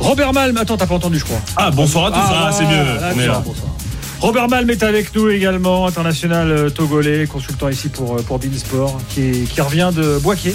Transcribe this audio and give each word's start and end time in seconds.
Robert 0.00 0.32
Malm, 0.32 0.56
attends, 0.56 0.76
t'as 0.76 0.86
pas 0.86 0.94
entendu, 0.94 1.18
je 1.18 1.24
crois. 1.24 1.40
Ah, 1.56 1.70
bonsoir 1.70 2.06
à 2.06 2.10
tous, 2.10 2.18
ah, 2.18 2.50
c'est 2.52 2.64
mieux. 2.64 3.30
Robert 4.20 4.48
Malm 4.48 4.68
est 4.68 4.82
avec 4.82 5.14
nous 5.14 5.30
également, 5.30 5.86
international 5.86 6.50
euh, 6.50 6.70
togolais, 6.70 7.26
consultant 7.26 7.68
ici 7.70 7.88
pour, 7.88 8.16
euh, 8.16 8.22
pour 8.22 8.38
Beansport, 8.38 9.00
qui, 9.08 9.46
qui 9.50 9.60
revient 9.62 9.90
de 9.94 10.18
Boisquier. 10.18 10.54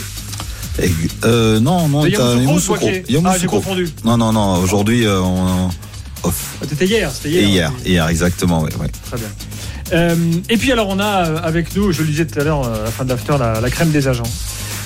Euh, 1.23 1.60
non, 1.60 1.88
non, 1.88 2.05
Yamoussoukro. 2.05 2.88
Ah, 3.26 3.38
j'ai 3.39 3.47
confondu. 3.47 3.89
Non, 4.04 4.18
non, 4.18 4.34
non, 4.34 4.58
aujourd'hui, 4.58 5.05
euh, 5.05 5.20
on 5.21 5.70
off. 6.23 6.57
Ah, 6.62 6.66
C'était 6.70 6.86
hier, 6.86 7.12
c'était 7.12 7.30
hier. 7.30 7.48
Hier, 7.48 7.71
hier, 7.86 8.07
exactement, 8.09 8.62
oui. 8.62 8.70
Ouais. 8.80 8.91
Très 9.07 9.18
bien. 9.18 9.30
Euh, 9.93 10.16
et 10.50 10.57
puis 10.57 10.71
alors, 10.71 10.89
on 10.89 11.00
a 11.00 11.39
avec 11.41 11.75
nous, 11.75 11.91
je 11.91 12.02
le 12.02 12.07
disais 12.07 12.25
tout 12.25 12.39
à 12.39 12.43
l'heure, 12.43 12.68
à 12.68 12.84
la 12.86 12.91
fin 12.91 13.04
de 13.04 13.09
l'after, 13.09 13.36
la, 13.39 13.62
la, 13.62 13.70
crème 13.70 13.91
des 13.91 14.07
agents. 14.07 14.23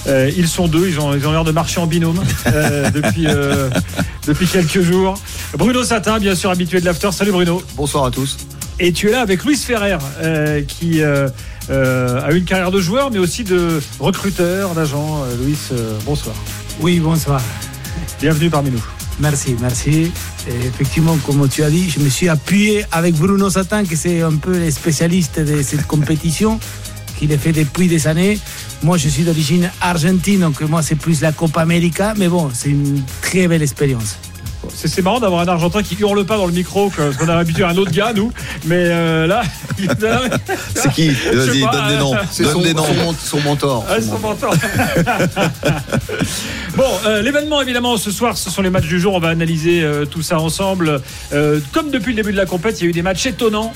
Euh, 0.07 0.31
ils 0.35 0.47
sont 0.47 0.67
deux, 0.67 0.87
ils 0.87 0.99
ont 0.99 1.13
ils 1.13 1.27
ont 1.27 1.31
l'air 1.31 1.43
de 1.43 1.51
marcher 1.51 1.79
en 1.79 1.87
binôme 1.87 2.21
euh, 2.47 2.89
depuis, 2.93 3.27
euh, 3.27 3.69
depuis 4.27 4.47
quelques 4.47 4.81
jours. 4.81 5.15
Bruno 5.57 5.83
Satin, 5.83 6.19
bien 6.19 6.35
sûr, 6.35 6.49
habitué 6.49 6.79
de 6.79 6.85
l'after. 6.85 7.11
Salut 7.11 7.31
Bruno. 7.31 7.61
Bonsoir 7.75 8.05
à 8.05 8.11
tous. 8.11 8.37
Et 8.79 8.93
tu 8.93 9.09
es 9.09 9.11
là 9.11 9.21
avec 9.21 9.43
Louis 9.43 9.57
Ferrer, 9.57 9.97
qui 10.67 11.03
a 11.03 12.31
une 12.31 12.45
carrière 12.45 12.71
de 12.71 12.79
joueur, 12.79 13.11
mais 13.11 13.19
aussi 13.19 13.43
de 13.43 13.81
recruteur, 13.99 14.73
d'agent. 14.73 15.23
Louis, 15.41 15.57
bonsoir. 16.05 16.35
Oui, 16.79 16.99
bonsoir. 16.99 17.41
Bienvenue 18.21 18.49
parmi 18.49 18.71
nous. 18.71 18.83
Merci, 19.19 19.55
merci. 19.59 20.13
Et 20.47 20.65
effectivement, 20.65 21.17
comme 21.25 21.47
tu 21.49 21.61
as 21.63 21.69
dit, 21.69 21.89
je 21.89 21.99
me 21.99 22.07
suis 22.07 22.29
appuyé 22.29 22.85
avec 22.93 23.15
Bruno 23.15 23.49
Satin, 23.49 23.83
qui 23.83 23.97
c'est 23.97 24.21
un 24.21 24.35
peu 24.35 24.57
le 24.57 24.71
spécialiste 24.71 25.41
de 25.41 25.61
cette 25.61 25.85
compétition, 25.85 26.57
qu'il 27.19 27.33
a 27.33 27.37
fait 27.37 27.51
depuis 27.51 27.87
des 27.87 28.07
années. 28.07 28.39
Moi, 28.81 28.97
je 28.97 29.09
suis 29.09 29.23
d'origine 29.23 29.69
argentine, 29.81 30.39
donc 30.39 30.61
moi, 30.61 30.81
c'est 30.81 30.95
plus 30.95 31.21
la 31.21 31.33
Copa 31.33 31.61
América, 31.61 32.13
mais 32.17 32.29
bon, 32.29 32.49
c'est 32.53 32.69
une 32.69 33.03
très 33.21 33.47
belle 33.47 33.61
expérience. 33.61 34.17
C'est 34.85 35.01
marrant 35.01 35.19
d'avoir 35.19 35.41
un 35.41 35.47
Argentin 35.47 35.83
qui 35.83 35.95
hurle 35.99 36.23
pas 36.25 36.37
dans 36.37 36.45
le 36.45 36.53
micro, 36.53 36.89
parce 36.89 37.17
qu'on 37.17 37.27
a 37.27 37.35
habitué 37.35 37.63
à 37.63 37.69
un 37.69 37.77
autre 37.77 37.91
gars, 37.91 38.13
nous. 38.13 38.31
Mais 38.65 38.85
euh, 38.87 39.27
là, 39.27 39.41
c'est 40.73 40.93
qui 40.93 41.09
Vas-y, 41.09 41.61
donne 41.61 41.87
des 41.89 41.97
noms. 41.97 42.15
C'est 42.31 42.45
son, 42.45 42.61
noms. 42.61 43.13
son, 43.21 43.41
mentor. 43.41 43.85
Ah, 43.89 44.01
son 44.01 44.19
mentor. 44.19 44.55
bon, 46.77 46.89
euh, 47.05 47.21
l'événement 47.21 47.61
évidemment 47.61 47.97
ce 47.97 48.09
soir, 48.09 48.37
ce 48.37 48.49
sont 48.49 48.61
les 48.61 48.69
matchs 48.69 48.87
du 48.87 49.01
jour. 49.01 49.13
On 49.15 49.19
va 49.19 49.29
analyser 49.29 49.83
euh, 49.83 50.05
tout 50.05 50.21
ça 50.21 50.39
ensemble. 50.39 51.01
comme 51.73 51.91
depuis 51.91 52.11
le 52.13 52.21
début 52.21 52.31
de 52.31 52.37
la 52.37 52.45
compétition, 52.45 52.85
il 52.85 52.85
y 52.85 52.87
a 52.87 52.91
eu 52.91 52.93
des 52.93 53.01
matchs 53.01 53.25
étonnants. 53.25 53.73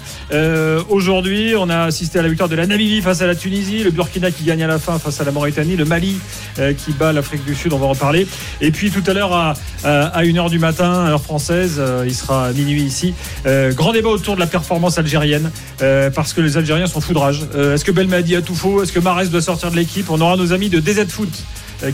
Aujourd'hui, 0.89 1.53
on 1.57 1.69
a 1.69 1.81
assisté 1.83 2.19
à 2.19 2.21
la 2.21 2.29
victoire 2.29 2.49
de 2.49 2.55
la 2.55 2.65
Namibie 2.65 3.01
face 3.01 3.21
à 3.21 3.27
la 3.27 3.35
Tunisie, 3.35 3.83
le 3.83 3.91
Burkina 3.91 4.31
qui 4.31 4.43
gagne 4.45 4.63
à 4.63 4.67
la 4.67 4.79
fin 4.79 4.99
face 4.99 5.19
à 5.19 5.25
la 5.25 5.31
Mauritanie, 5.31 5.75
le 5.75 5.85
Mali 5.85 6.17
qui 6.55 6.93
bat 6.93 7.11
l'Afrique 7.11 7.43
du 7.45 7.55
Sud. 7.55 7.73
On 7.73 7.77
va 7.77 7.87
en 7.87 7.95
parler. 7.95 8.25
Et 8.61 8.71
puis 8.71 8.89
tout 8.89 9.03
à 9.05 9.13
l'heure 9.13 9.33
à, 9.33 9.53
à 9.83 10.23
1h 10.23 10.49
du 10.49 10.59
matin 10.59 10.92
heure 10.93 11.21
française. 11.21 11.75
Euh, 11.77 12.03
il 12.05 12.13
sera 12.13 12.51
minuit 12.51 12.83
ici. 12.83 13.13
Euh, 13.45 13.73
grand 13.73 13.93
débat 13.93 14.09
autour 14.09 14.35
de 14.35 14.39
la 14.39 14.47
performance 14.47 14.97
algérienne 14.97 15.51
euh, 15.81 16.09
parce 16.09 16.33
que 16.33 16.41
les 16.41 16.57
Algériens 16.57 16.87
sont 16.87 17.01
foudrage. 17.01 17.41
Est-ce 17.55 17.83
que 17.83 17.91
Belmadi 17.91 18.35
a 18.35 18.41
tout 18.41 18.55
faux? 18.55 18.83
Est-ce 18.83 18.91
que 18.91 18.99
Marès 18.99 19.29
doit 19.29 19.41
sortir 19.41 19.71
de 19.71 19.75
l'équipe? 19.75 20.09
On 20.09 20.21
aura 20.21 20.35
nos 20.35 20.53
amis 20.53 20.69
de 20.69 20.79
DZ 20.79 21.07
Foot 21.09 21.29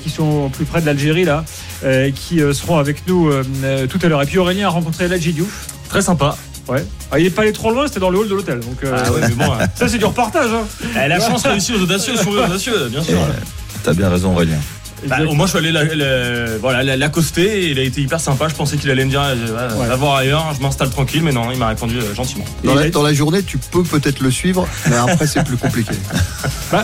qui 0.04 0.10
sont 0.12 0.50
plus 0.50 0.66
près 0.66 0.82
de 0.82 0.86
l'Algérie 0.86 1.26
là, 1.26 1.44
qui 2.14 2.40
seront 2.54 2.78
avec 2.78 3.08
nous 3.08 3.32
tout 3.90 4.00
à 4.04 4.08
l'heure. 4.08 4.22
Et 4.22 4.26
puis 4.26 4.38
Aurélien 4.38 4.68
a 4.68 4.70
rencontré 4.70 5.08
Ladji 5.08 5.34
Diouf. 5.34 5.68
Très 5.90 6.02
sympa. 6.02 6.38
Ouais. 6.68 6.86
Ah, 7.12 7.18
il 7.18 7.24
n'est 7.24 7.32
pas 7.32 7.42
allé 7.42 7.54
trop 7.54 7.72
loin, 7.72 7.88
c'était 7.88 8.00
dans 8.00 8.12
le 8.12 8.20
hall 8.20 8.30
de 8.30 8.36
l'hôtel. 8.36 8.60
Donc, 8.60 8.78
ah 8.84 9.12
ouais, 9.12 9.22
mais 9.22 9.46
bon, 9.46 9.52
ça 9.76 9.88
c'est 9.88 9.98
du 9.98 10.06
reportage. 10.06 10.52
Hein. 10.54 10.90
Eh, 11.04 11.08
la 11.08 11.20
chance 11.20 11.44
réussie 11.44 11.74
aux 11.74 11.82
audacieux, 11.82 12.14
aux 12.14 12.38
audacieux, 12.38 12.90
bien 12.90 13.02
sûr. 13.02 13.18
T'as 13.84 13.94
bien 13.94 14.10
raison, 14.10 14.34
Aurélien. 14.34 14.60
Bah, 15.08 15.18
moi, 15.34 15.46
je 15.46 15.58
suis 15.58 15.68
allé 15.68 16.98
l'accoster 16.98 17.64
et 17.64 17.72
il 17.72 17.80
a 17.80 17.84
été 17.84 18.02
hyper 18.02 18.20
sympa. 18.20 18.48
Je 18.48 18.56
pensais 18.56 18.78
qu'il 18.78 18.90
allait 18.90 19.06
me 19.06 19.10
dire 19.10 19.22
va 19.22 19.96
voir 19.96 20.16
ailleurs, 20.16 20.54
je 20.56 20.62
m'installe 20.62 20.90
tranquille, 20.90 21.24
mais 21.24 21.32
non, 21.32 21.52
il 21.52 21.58
m'a 21.58 21.68
répondu 21.68 21.98
euh, 21.98 22.14
gentiment. 22.14 22.46
Dans 22.64 23.04
la, 23.04 23.14
journée, 23.14 23.44
tu 23.44 23.58
peux 23.58 23.84
peut-être 23.84 24.20
le 24.20 24.32
suivre, 24.32 24.68
mais 24.90 24.96
après, 24.96 25.28
c'est 25.28 25.44
plus 25.44 25.58
compliqué. 25.58 25.94
Bah, 26.72 26.84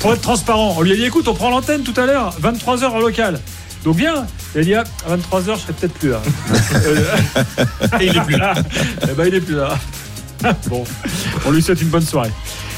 pour, 0.00 0.12
être 0.12 0.20
transparent, 0.20 0.74
on 0.76 0.82
lui 0.82 0.92
a 0.92 0.96
dit 0.96 1.04
écoute, 1.04 1.26
on 1.26 1.34
prend 1.34 1.48
l'antenne 1.48 1.82
tout 1.82 1.98
à 1.98 2.04
l'heure, 2.04 2.34
23h 2.42 2.84
en 2.84 3.00
local. 3.00 3.40
Donc 3.84 3.96
viens. 3.96 4.26
Il 4.54 4.60
a 4.60 4.64
dit 4.64 4.74
à 4.74 4.84
23h, 5.08 5.54
je 5.54 5.60
serai 5.60 5.72
peut-être 5.72 5.94
plus 5.94 6.10
là. 6.10 6.20
et 8.00 8.06
il 8.06 8.16
est 8.16 8.20
plus 8.20 8.36
là. 8.36 8.52
Eh 9.02 9.14
ben, 9.14 9.24
il 9.26 9.34
est 9.34 9.40
plus 9.40 9.54
là. 9.54 9.78
bon, 10.68 10.84
on 11.46 11.50
lui 11.50 11.62
souhaite 11.62 11.80
une 11.80 11.88
bonne 11.88 12.04
soirée. 12.04 12.30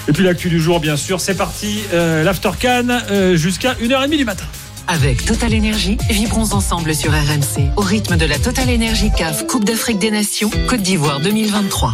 Et 0.06 0.12
puis 0.12 0.22
l'actu 0.22 0.50
du 0.50 0.60
jour, 0.60 0.80
bien 0.80 0.96
sûr, 0.96 1.20
c'est 1.20 1.34
parti. 1.34 1.80
Euh, 1.94 2.24
L'After 2.24 2.50
Can 2.60 2.88
euh, 3.10 3.36
jusqu'à 3.36 3.72
1h30 3.74 4.16
du 4.16 4.24
matin. 4.24 4.44
Avec 4.86 5.24
Total 5.24 5.54
Energy, 5.54 5.96
vibrons 6.10 6.52
ensemble 6.52 6.94
sur 6.94 7.10
RMC 7.10 7.70
au 7.78 7.80
rythme 7.80 8.18
de 8.18 8.26
la 8.26 8.38
Total 8.38 8.68
Energy 8.68 9.10
CAF 9.16 9.46
Coupe 9.46 9.64
d'Afrique 9.64 9.98
des 9.98 10.10
Nations 10.10 10.50
Côte 10.68 10.82
d'Ivoire 10.82 11.20
2023. 11.20 11.88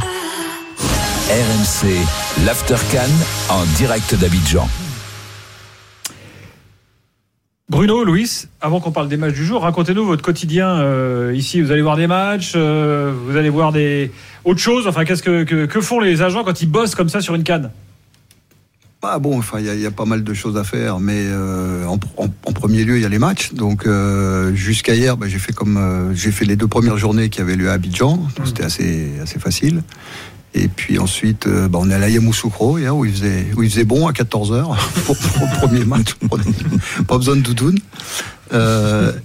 RMC, 1.30 2.44
l'After 2.44 2.74
Can 2.90 3.54
en 3.54 3.64
direct 3.76 4.16
d'Abidjan. 4.16 4.68
Bruno, 7.68 8.02
Louis, 8.02 8.46
avant 8.60 8.80
qu'on 8.80 8.90
parle 8.90 9.08
des 9.08 9.16
matchs 9.16 9.34
du 9.34 9.46
jour, 9.46 9.62
racontez-nous 9.62 10.04
votre 10.04 10.22
quotidien 10.22 10.80
euh, 10.80 11.32
ici. 11.32 11.60
Vous 11.60 11.70
allez 11.70 11.82
voir 11.82 11.96
des 11.96 12.08
matchs, 12.08 12.56
vous 12.56 13.36
allez 13.36 13.50
voir 13.50 13.70
des 13.70 14.10
autres 14.44 14.58
choses. 14.58 14.88
Enfin, 14.88 15.04
qu'est-ce 15.04 15.22
que, 15.22 15.44
que, 15.44 15.80
font 15.80 16.00
les 16.00 16.22
agents 16.22 16.42
quand 16.42 16.60
ils 16.60 16.68
bossent 16.68 16.96
comme 16.96 17.08
ça 17.08 17.20
sur 17.20 17.36
une 17.36 17.44
canne? 17.44 17.70
Bah 19.02 19.18
bon, 19.18 19.38
enfin, 19.38 19.60
il 19.60 19.80
y, 19.80 19.86
a 19.86 19.90
pas 19.90 20.04
mal 20.04 20.22
de 20.22 20.34
choses 20.34 20.58
à 20.58 20.64
faire, 20.64 21.00
mais 21.00 21.24
euh, 21.26 21.86
en, 21.86 21.96
premier 22.52 22.84
lieu, 22.84 22.98
il 22.98 23.02
y 23.02 23.06
a 23.06 23.08
les 23.08 23.18
matchs. 23.18 23.54
Donc, 23.54 23.86
euh, 23.86 24.54
jusqu'à 24.54 24.94
hier, 24.94 25.16
bah, 25.16 25.26
j'ai 25.26 25.38
fait 25.38 25.54
comme 25.54 25.78
euh, 25.78 26.14
j'ai 26.14 26.30
fait 26.30 26.44
les 26.44 26.54
deux 26.54 26.66
premières 26.66 26.98
journées 26.98 27.30
qui 27.30 27.40
avaient 27.40 27.56
lieu 27.56 27.70
à 27.70 27.74
Abidjan. 27.74 28.16
Mmh. 28.16 28.30
C'était 28.44 28.64
assez 28.64 29.12
assez 29.22 29.38
facile. 29.38 29.82
Et 30.52 30.68
puis 30.68 30.98
ensuite, 30.98 31.48
bah, 31.48 31.78
on 31.80 31.88
est 31.88 31.94
allé 31.94 32.04
à 32.04 32.08
Yamoussoukro, 32.10 32.76
où 32.76 33.04
il 33.06 33.12
faisait 33.12 33.46
où 33.56 33.62
il 33.62 33.70
faisait 33.70 33.84
bon 33.84 34.06
à 34.06 34.12
14 34.12 34.52
h 34.52 34.64
pour, 35.06 35.16
le 35.16 35.60
premier 35.60 35.84
match. 35.86 36.16
pas 37.08 37.16
besoin 37.16 37.36
de 37.36 37.40
doudoune. 37.40 37.78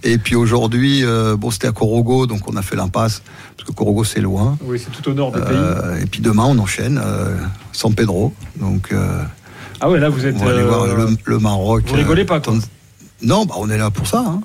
et 0.04 0.18
puis 0.20 0.36
aujourd'hui, 0.36 1.04
bon, 1.38 1.52
c'était 1.52 1.68
à 1.68 1.74
Korogo, 1.74 2.28
donc 2.28 2.48
on 2.48 2.56
a 2.56 2.62
fait 2.62 2.78
l'impasse 2.78 3.24
parce 3.58 3.68
que 3.68 3.76
Korogo 3.76 4.06
c'est 4.06 4.22
loin. 4.22 4.58
Oui, 4.64 4.80
c'est 4.80 4.92
tout 4.92 5.10
au 5.10 5.14
nord 5.14 5.34
du 5.34 5.42
pays. 5.42 6.02
Et 6.02 6.06
puis 6.06 6.22
demain, 6.22 6.46
on 6.46 6.58
enchaîne 6.60 7.02
San 7.74 7.94
Pedro, 7.94 8.34
donc. 8.62 8.94
Ah 9.86 9.90
ouais, 9.92 10.00
là 10.00 10.10
vous 10.10 10.26
êtes. 10.26 10.36
On 10.42 10.46
va 10.46 10.52
aller 10.52 10.64
voir 10.64 10.82
euh, 10.82 11.08
le, 11.26 11.38
Maroc. 11.38 11.84
Vous 11.86 11.94
rigolez 11.94 12.26
pas, 12.26 12.40
quoi. 12.40 12.56
Non, 13.22 13.46
bah, 13.46 13.54
on 13.60 13.70
est 13.70 13.78
là 13.78 13.92
pour 13.92 14.08
ça. 14.08 14.24
Hein. 14.28 14.42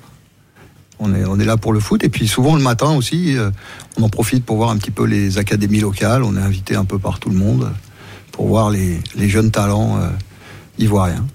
On 0.99 1.15
est, 1.15 1.25
on 1.25 1.39
est 1.39 1.45
là 1.45 1.57
pour 1.57 1.73
le 1.73 1.79
foot. 1.79 2.03
Et 2.03 2.09
puis 2.09 2.27
souvent 2.27 2.55
le 2.55 2.61
matin 2.61 2.95
aussi, 2.95 3.35
euh, 3.35 3.49
on 3.97 4.03
en 4.03 4.09
profite 4.09 4.45
pour 4.45 4.57
voir 4.57 4.69
un 4.69 4.77
petit 4.77 4.91
peu 4.91 5.03
les 5.03 5.39
académies 5.39 5.79
locales. 5.79 6.21
On 6.21 6.37
est 6.37 6.39
invité 6.39 6.75
un 6.75 6.85
peu 6.85 6.99
par 6.99 7.19
tout 7.19 7.31
le 7.31 7.35
monde 7.37 7.71
pour 8.31 8.49
voir 8.49 8.69
les, 8.69 8.99
les 9.15 9.29
jeunes 9.29 9.49
talents 9.49 9.97
euh, 9.97 10.09
ivoiriens. 10.77 11.25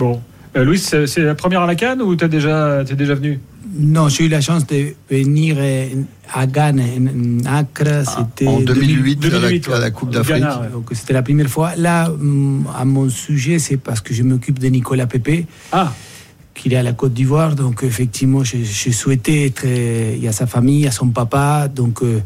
Bon. 0.00 0.20
Louis, 0.54 0.78
c'est 0.78 1.16
la 1.18 1.34
première 1.34 1.62
à 1.62 1.66
la 1.66 1.74
Cannes 1.74 2.02
ou 2.02 2.14
tu 2.14 2.24
es 2.24 2.28
déjà, 2.28 2.82
es 2.82 2.94
déjà 2.94 3.14
venu? 3.14 3.40
Non, 3.76 4.08
j'ai 4.08 4.26
eu 4.26 4.28
la 4.28 4.40
chance 4.40 4.66
de 4.66 4.94
venir 5.10 5.56
euh, 5.58 5.88
à 6.32 6.46
Ghana, 6.46 6.82
en 6.82 7.44
Accra, 7.44 8.02
ah, 8.06 8.24
c'était 8.30 8.46
en 8.46 8.60
2008, 8.60 9.24
à, 9.72 9.78
la, 9.80 9.90
Coupe 9.90 10.10
d'Afrique. 10.10 10.44
Donc 10.72 10.90
c'était 10.92 11.12
la 11.12 11.22
première 11.22 11.48
fois. 11.48 11.72
Là, 11.76 12.08
mm, 12.08 12.66
à 12.76 12.84
mon 12.84 13.08
sujet, 13.08 13.58
c'est 13.58 13.76
parce 13.76 14.00
que 14.00 14.14
je 14.14 14.22
m'occupe 14.22 14.60
de 14.60 14.68
Nicolas 14.68 15.06
Pépé. 15.06 15.46
Ah 15.72 15.92
qu'il 16.54 16.72
est 16.72 16.76
à 16.76 16.84
la 16.84 16.92
Côte 16.92 17.12
d'Ivoire, 17.12 17.56
donc 17.56 17.82
effectivement, 17.82 18.44
je, 18.44 18.62
souhaitais 18.92 19.46
être. 19.46 19.64
Euh, 19.66 20.14
il 20.16 20.22
y 20.22 20.28
a 20.28 20.32
sa 20.32 20.46
famille, 20.46 20.78
il 20.78 20.84
y 20.84 20.86
a 20.86 20.92
son 20.92 21.08
papa, 21.08 21.66
donc 21.66 22.00
euh, 22.02 22.22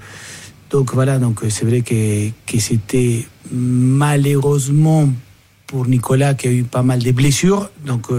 donc 0.71 0.93
voilà, 0.93 1.19
donc 1.19 1.41
c'est 1.49 1.65
vrai 1.65 1.81
que, 1.81 2.29
que 2.47 2.61
c'était 2.61 3.25
malheureusement 3.51 5.09
pour 5.69 5.87
Nicolas 5.87 6.35
qui 6.35 6.49
a 6.49 6.51
eu 6.51 6.65
pas 6.65 6.83
mal 6.83 6.99
de 6.99 7.13
blessures, 7.13 7.71
donc 7.87 8.11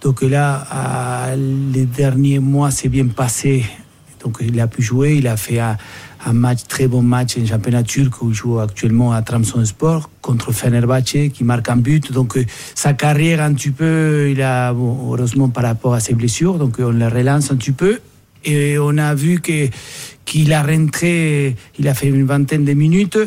donc 0.00 0.22
là, 0.22 1.34
les 1.36 1.86
derniers 1.86 2.38
mois, 2.38 2.70
c'est 2.70 2.88
bien 2.88 3.06
passé. 3.06 3.64
Donc 4.22 4.38
il 4.40 4.58
a 4.60 4.66
pu 4.66 4.82
jouer, 4.82 5.16
il 5.16 5.26
a 5.26 5.36
fait 5.36 5.58
un, 5.60 5.76
match, 6.32 6.60
très 6.68 6.88
bon 6.88 7.02
match 7.02 7.36
en 7.38 7.46
championnat 7.46 7.82
turc 7.82 8.20
où 8.22 8.30
il 8.30 8.34
joue 8.34 8.58
actuellement 8.58 9.12
à 9.12 9.22
Tramson 9.22 9.64
Sport 9.64 10.10
contre 10.20 10.52
Fenerbahçe 10.52 11.30
qui 11.32 11.44
marque 11.44 11.68
un 11.68 11.76
but. 11.76 12.12
Donc 12.12 12.36
euh, 12.36 12.44
sa 12.74 12.94
carrière 12.94 13.40
un 13.40 13.54
petit 13.54 13.70
peu, 13.70 14.28
il 14.30 14.42
a, 14.42 14.72
heureusement 14.72 15.48
par 15.48 15.64
rapport 15.64 15.94
à 15.94 16.00
ses 16.00 16.14
blessures, 16.14 16.58
donc 16.58 16.76
on 16.78 16.90
le 16.90 17.06
relance 17.06 17.50
un 17.50 17.56
petit 17.56 17.72
peu. 17.72 18.00
Et 18.44 18.78
on 18.78 18.98
a 18.98 19.14
vu 19.14 19.40
que 19.40 19.68
qu'il 20.24 20.52
a 20.52 20.62
rentré, 20.62 21.56
il 21.78 21.88
a 21.88 21.94
fait 21.94 22.08
une 22.08 22.26
vingtaine 22.26 22.64
de 22.64 22.72
minutes 22.72 23.18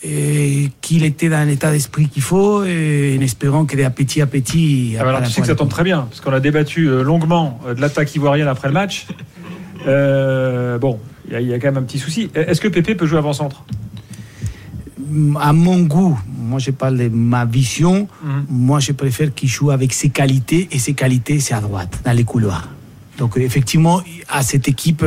qu'il 0.00 1.04
était 1.04 1.28
dans 1.28 1.46
l'état 1.46 1.70
d'esprit 1.70 2.08
qu'il 2.08 2.22
faut, 2.22 2.62
en 2.62 3.20
espérant 3.20 3.64
que 3.64 3.76
de 3.76 3.88
petit 3.88 4.20
à 4.20 4.26
petit. 4.26 4.96
Ah, 4.98 5.08
alors 5.08 5.22
tu 5.22 5.30
sais 5.30 5.40
que 5.40 5.46
ça 5.46 5.54
tombe 5.54 5.68
très 5.68 5.84
bien, 5.84 6.02
parce 6.02 6.20
qu'on 6.20 6.32
a 6.32 6.40
débattu 6.40 6.86
euh, 6.86 7.02
longuement 7.02 7.60
euh, 7.66 7.74
de 7.74 7.80
l'attaque 7.80 8.14
ivoirienne 8.14 8.48
après 8.48 8.68
le 8.68 8.74
match. 8.74 9.06
Euh, 9.86 10.78
bon, 10.78 10.98
il 11.30 11.40
y, 11.40 11.52
a 11.52 11.58
quand 11.58 11.68
même 11.68 11.78
un 11.78 11.82
petit 11.82 11.98
souci. 11.98 12.30
Est-ce 12.34 12.60
que 12.60 12.68
Pépé 12.68 12.94
peut 12.94 13.06
jouer 13.06 13.18
avant-centre? 13.18 13.64
À 15.40 15.52
mon 15.52 15.80
goût, 15.80 16.18
moi 16.36 16.58
je 16.58 16.70
parle 16.70 16.98
de 16.98 17.08
ma 17.08 17.44
vision, 17.44 18.08
mhm. 18.22 18.46
moi 18.50 18.80
je 18.80 18.92
préfère 18.92 19.34
qu'il 19.34 19.48
joue 19.48 19.70
avec 19.70 19.92
ses 19.92 20.10
qualités, 20.10 20.68
et 20.70 20.78
ses 20.78 20.94
qualités 20.94 21.40
c'est 21.40 21.54
à 21.54 21.60
droite, 21.60 22.00
dans 22.04 22.12
les 22.12 22.24
couloirs. 22.24 22.68
Donc 23.18 23.36
effectivement, 23.36 24.02
à 24.28 24.42
cette 24.42 24.68
équipe. 24.68 25.04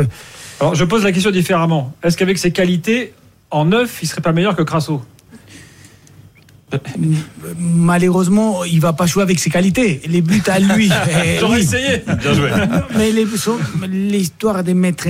Alors 0.59 0.75
je 0.75 0.83
pose 0.83 1.03
la 1.03 1.11
question 1.11 1.31
différemment. 1.31 1.93
Est-ce 2.03 2.17
qu'avec 2.17 2.37
ses 2.37 2.51
qualités, 2.51 3.13
en 3.51 3.65
neuf, 3.65 3.99
il 4.01 4.07
serait 4.07 4.21
pas 4.21 4.31
meilleur 4.31 4.55
que 4.55 4.63
Crasso 4.63 5.01
Malheureusement, 7.59 8.63
il 8.63 8.79
va 8.79 8.93
pas 8.93 9.05
jouer 9.05 9.23
avec 9.23 9.39
ses 9.39 9.49
qualités. 9.49 10.01
Les 10.07 10.21
buts 10.21 10.41
à 10.47 10.59
lui. 10.59 10.89
eh, 11.25 11.37
J'aurais 11.39 11.57
oui. 11.57 11.63
essayé. 11.63 12.01
Bien 12.19 12.33
joué. 12.33 12.49
Mais 12.95 13.11
l'histoire 13.87 14.63
de 14.63 14.71
mettre 14.71 15.09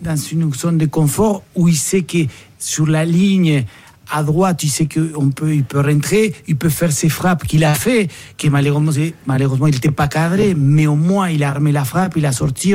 dans 0.00 0.16
une 0.16 0.52
zone 0.54 0.78
de 0.78 0.86
confort 0.86 1.42
où 1.56 1.68
il 1.68 1.76
sait 1.76 2.02
que 2.02 2.18
sur 2.58 2.86
la 2.86 3.04
ligne 3.04 3.64
à 4.10 4.22
droite, 4.22 4.62
il 4.62 4.68
sait 4.68 4.86
qu'on 4.86 5.30
peut, 5.30 5.54
il 5.54 5.64
peut 5.64 5.80
rentrer, 5.80 6.34
il 6.46 6.56
peut 6.56 6.68
faire 6.68 6.92
ses 6.92 7.08
frappes 7.08 7.46
qu'il 7.46 7.64
a 7.64 7.74
fait, 7.74 8.08
que 8.36 8.48
malheureusement, 8.48 8.92
malheureusement 9.26 9.68
il 9.68 9.74
n'était 9.74 9.90
pas 9.90 10.06
cadré, 10.06 10.54
mais 10.54 10.86
au 10.86 10.96
moins 10.96 11.30
il 11.30 11.42
a 11.42 11.48
armé 11.48 11.72
la 11.72 11.84
frappe, 11.84 12.14
il 12.16 12.26
a 12.26 12.32
sorti, 12.32 12.74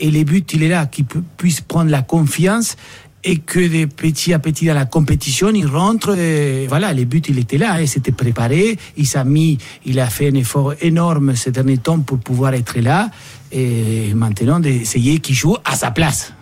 et 0.00 0.10
les 0.10 0.24
buts, 0.24 0.44
il 0.52 0.62
est 0.62 0.68
là, 0.68 0.86
qu'il 0.86 1.04
puisse 1.36 1.60
prendre 1.60 1.90
la 1.90 2.00
confiance 2.00 2.76
et 3.24 3.38
que 3.38 3.58
de 3.58 3.86
petit 3.86 4.32
à 4.32 4.38
petit 4.38 4.66
dans 4.66 4.74
la 4.74 4.84
compétition, 4.84 5.50
il 5.50 5.66
rentre. 5.66 6.16
Et 6.16 6.66
voilà, 6.66 6.92
les 6.92 7.04
buts, 7.04 7.22
il 7.28 7.38
était 7.38 7.58
là, 7.58 7.80
il 7.80 7.88
s'était 7.88 8.12
préparé, 8.12 8.78
il 8.96 9.06
s'est 9.06 9.24
mis, 9.24 9.58
il 9.84 9.98
a 10.00 10.06
fait 10.06 10.28
un 10.28 10.34
effort 10.34 10.74
énorme 10.80 11.34
ces 11.34 11.50
derniers 11.50 11.78
temps 11.78 12.00
pour 12.00 12.18
pouvoir 12.18 12.54
être 12.54 12.78
là, 12.78 13.10
et 13.50 14.12
maintenant 14.14 14.60
d'essayer 14.60 15.18
qu'il 15.18 15.34
joue 15.34 15.56
à 15.64 15.74
sa 15.74 15.90
place. 15.90 16.32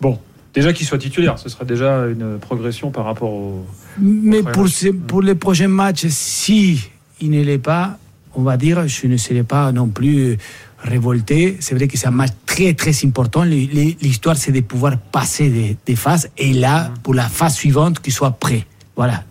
Bon, 0.00 0.18
déjà 0.54 0.72
qu'il 0.72 0.86
soit 0.86 0.98
titulaire, 0.98 1.38
ce 1.38 1.48
serait 1.48 1.66
déjà 1.66 2.06
une 2.06 2.38
progression 2.38 2.90
par 2.90 3.04
rapport 3.04 3.32
au. 3.32 3.66
Mais 4.00 4.42
pour, 4.42 4.66
pour 5.06 5.22
les 5.22 5.34
prochains 5.34 5.68
matchs, 5.68 6.06
si 6.08 6.88
il 7.20 7.30
ne 7.30 7.42
l'est 7.42 7.58
pas, 7.58 7.98
on 8.34 8.42
va 8.42 8.56
dire, 8.56 8.86
je 8.88 9.06
ne 9.06 9.16
serai 9.16 9.42
pas 9.42 9.72
non 9.72 9.88
plus 9.88 10.38
révolté. 10.82 11.56
C'est 11.60 11.74
vrai 11.74 11.88
que 11.88 11.96
c'est 11.96 12.06
un 12.06 12.12
match 12.12 12.32
très 12.46 12.74
très 12.74 12.92
important. 13.04 13.44
L'histoire, 13.44 14.36
c'est 14.36 14.52
de 14.52 14.60
pouvoir 14.60 14.96
passer 14.98 15.76
des, 15.84 15.96
phases 15.96 16.30
et 16.38 16.52
là, 16.52 16.90
pour 17.02 17.14
la 17.14 17.28
phase 17.28 17.54
suivante, 17.54 18.00
qu'il 18.00 18.12
soit 18.12 18.32
prêt. 18.32 18.64
Voilà. 18.96 19.24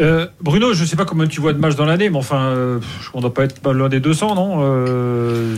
Euh, 0.00 0.26
Bruno, 0.40 0.72
je 0.72 0.82
ne 0.82 0.86
sais 0.86 0.96
pas 0.96 1.04
combien 1.04 1.26
tu 1.26 1.40
vois 1.40 1.52
de 1.52 1.58
matchs 1.58 1.76
dans 1.76 1.84
l'année, 1.84 2.08
mais 2.08 2.16
enfin, 2.16 2.40
euh, 2.40 2.80
on 3.12 3.18
ne 3.18 3.22
doit 3.22 3.34
pas 3.34 3.44
être 3.44 3.72
loin 3.72 3.88
des 3.88 4.00
200, 4.00 4.34
non 4.34 4.58
euh... 4.60 5.56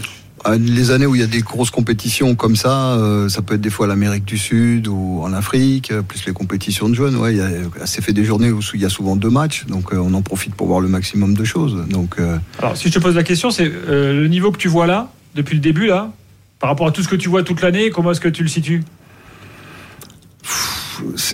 Les 0.59 0.91
années 0.91 1.07
où 1.07 1.15
il 1.15 1.21
y 1.21 1.25
a 1.25 1.29
des 1.29 1.41
grosses 1.41 1.71
compétitions 1.71 2.35
comme 2.35 2.57
ça, 2.57 2.95
euh, 2.95 3.29
ça 3.29 3.43
peut 3.43 3.55
être 3.55 3.61
des 3.61 3.71
fois 3.71 3.87
l'Amérique 3.87 4.25
du 4.25 4.39
Sud 4.39 4.89
ou 4.89 5.21
en 5.23 5.33
Afrique, 5.33 5.93
plus 6.09 6.25
les 6.27 6.33
compétitions 6.33 6.89
de 6.89 6.95
jeunes. 6.95 7.17
Ouais, 7.17 7.37
c'est 7.85 8.03
fait 8.03 8.13
des 8.13 8.25
journées 8.25 8.51
où 8.51 8.61
il 8.75 8.81
y 8.81 8.85
a 8.85 8.89
souvent 8.89 9.17
deux 9.17 9.31
matchs, 9.31 9.67
donc 9.67 9.93
on 9.93 10.13
en 10.15 10.23
profite 10.23 10.55
pour 10.55 10.67
voir 10.67 10.81
le 10.81 10.89
maximum 10.89 11.35
de 11.35 11.45
choses. 11.45 11.87
Donc, 11.89 12.17
Alors, 12.59 12.77
si 12.77 12.89
je 12.89 12.95
te 12.95 12.99
pose 12.99 13.15
la 13.15 13.23
question, 13.23 13.51
c'est 13.51 13.71
le 13.89 14.27
niveau 14.29 14.51
que 14.51 14.59
tu 14.59 14.69
vois 14.69 14.87
là, 14.87 15.13
depuis 15.35 15.55
le 15.55 15.61
début, 15.61 15.87
là, 15.87 16.13
par 16.59 16.71
rapport 16.71 16.87
à 16.87 16.93
tout 16.93 17.03
ce 17.03 17.09
que 17.09 17.17
tu 17.17 17.29
vois 17.29 17.43
toute 17.43 17.61
l'année, 17.61 17.91
comment 17.91 18.13
est-ce 18.13 18.21
que 18.21 18.29
tu 18.29 18.43
le 18.43 18.49
situes? 18.49 18.83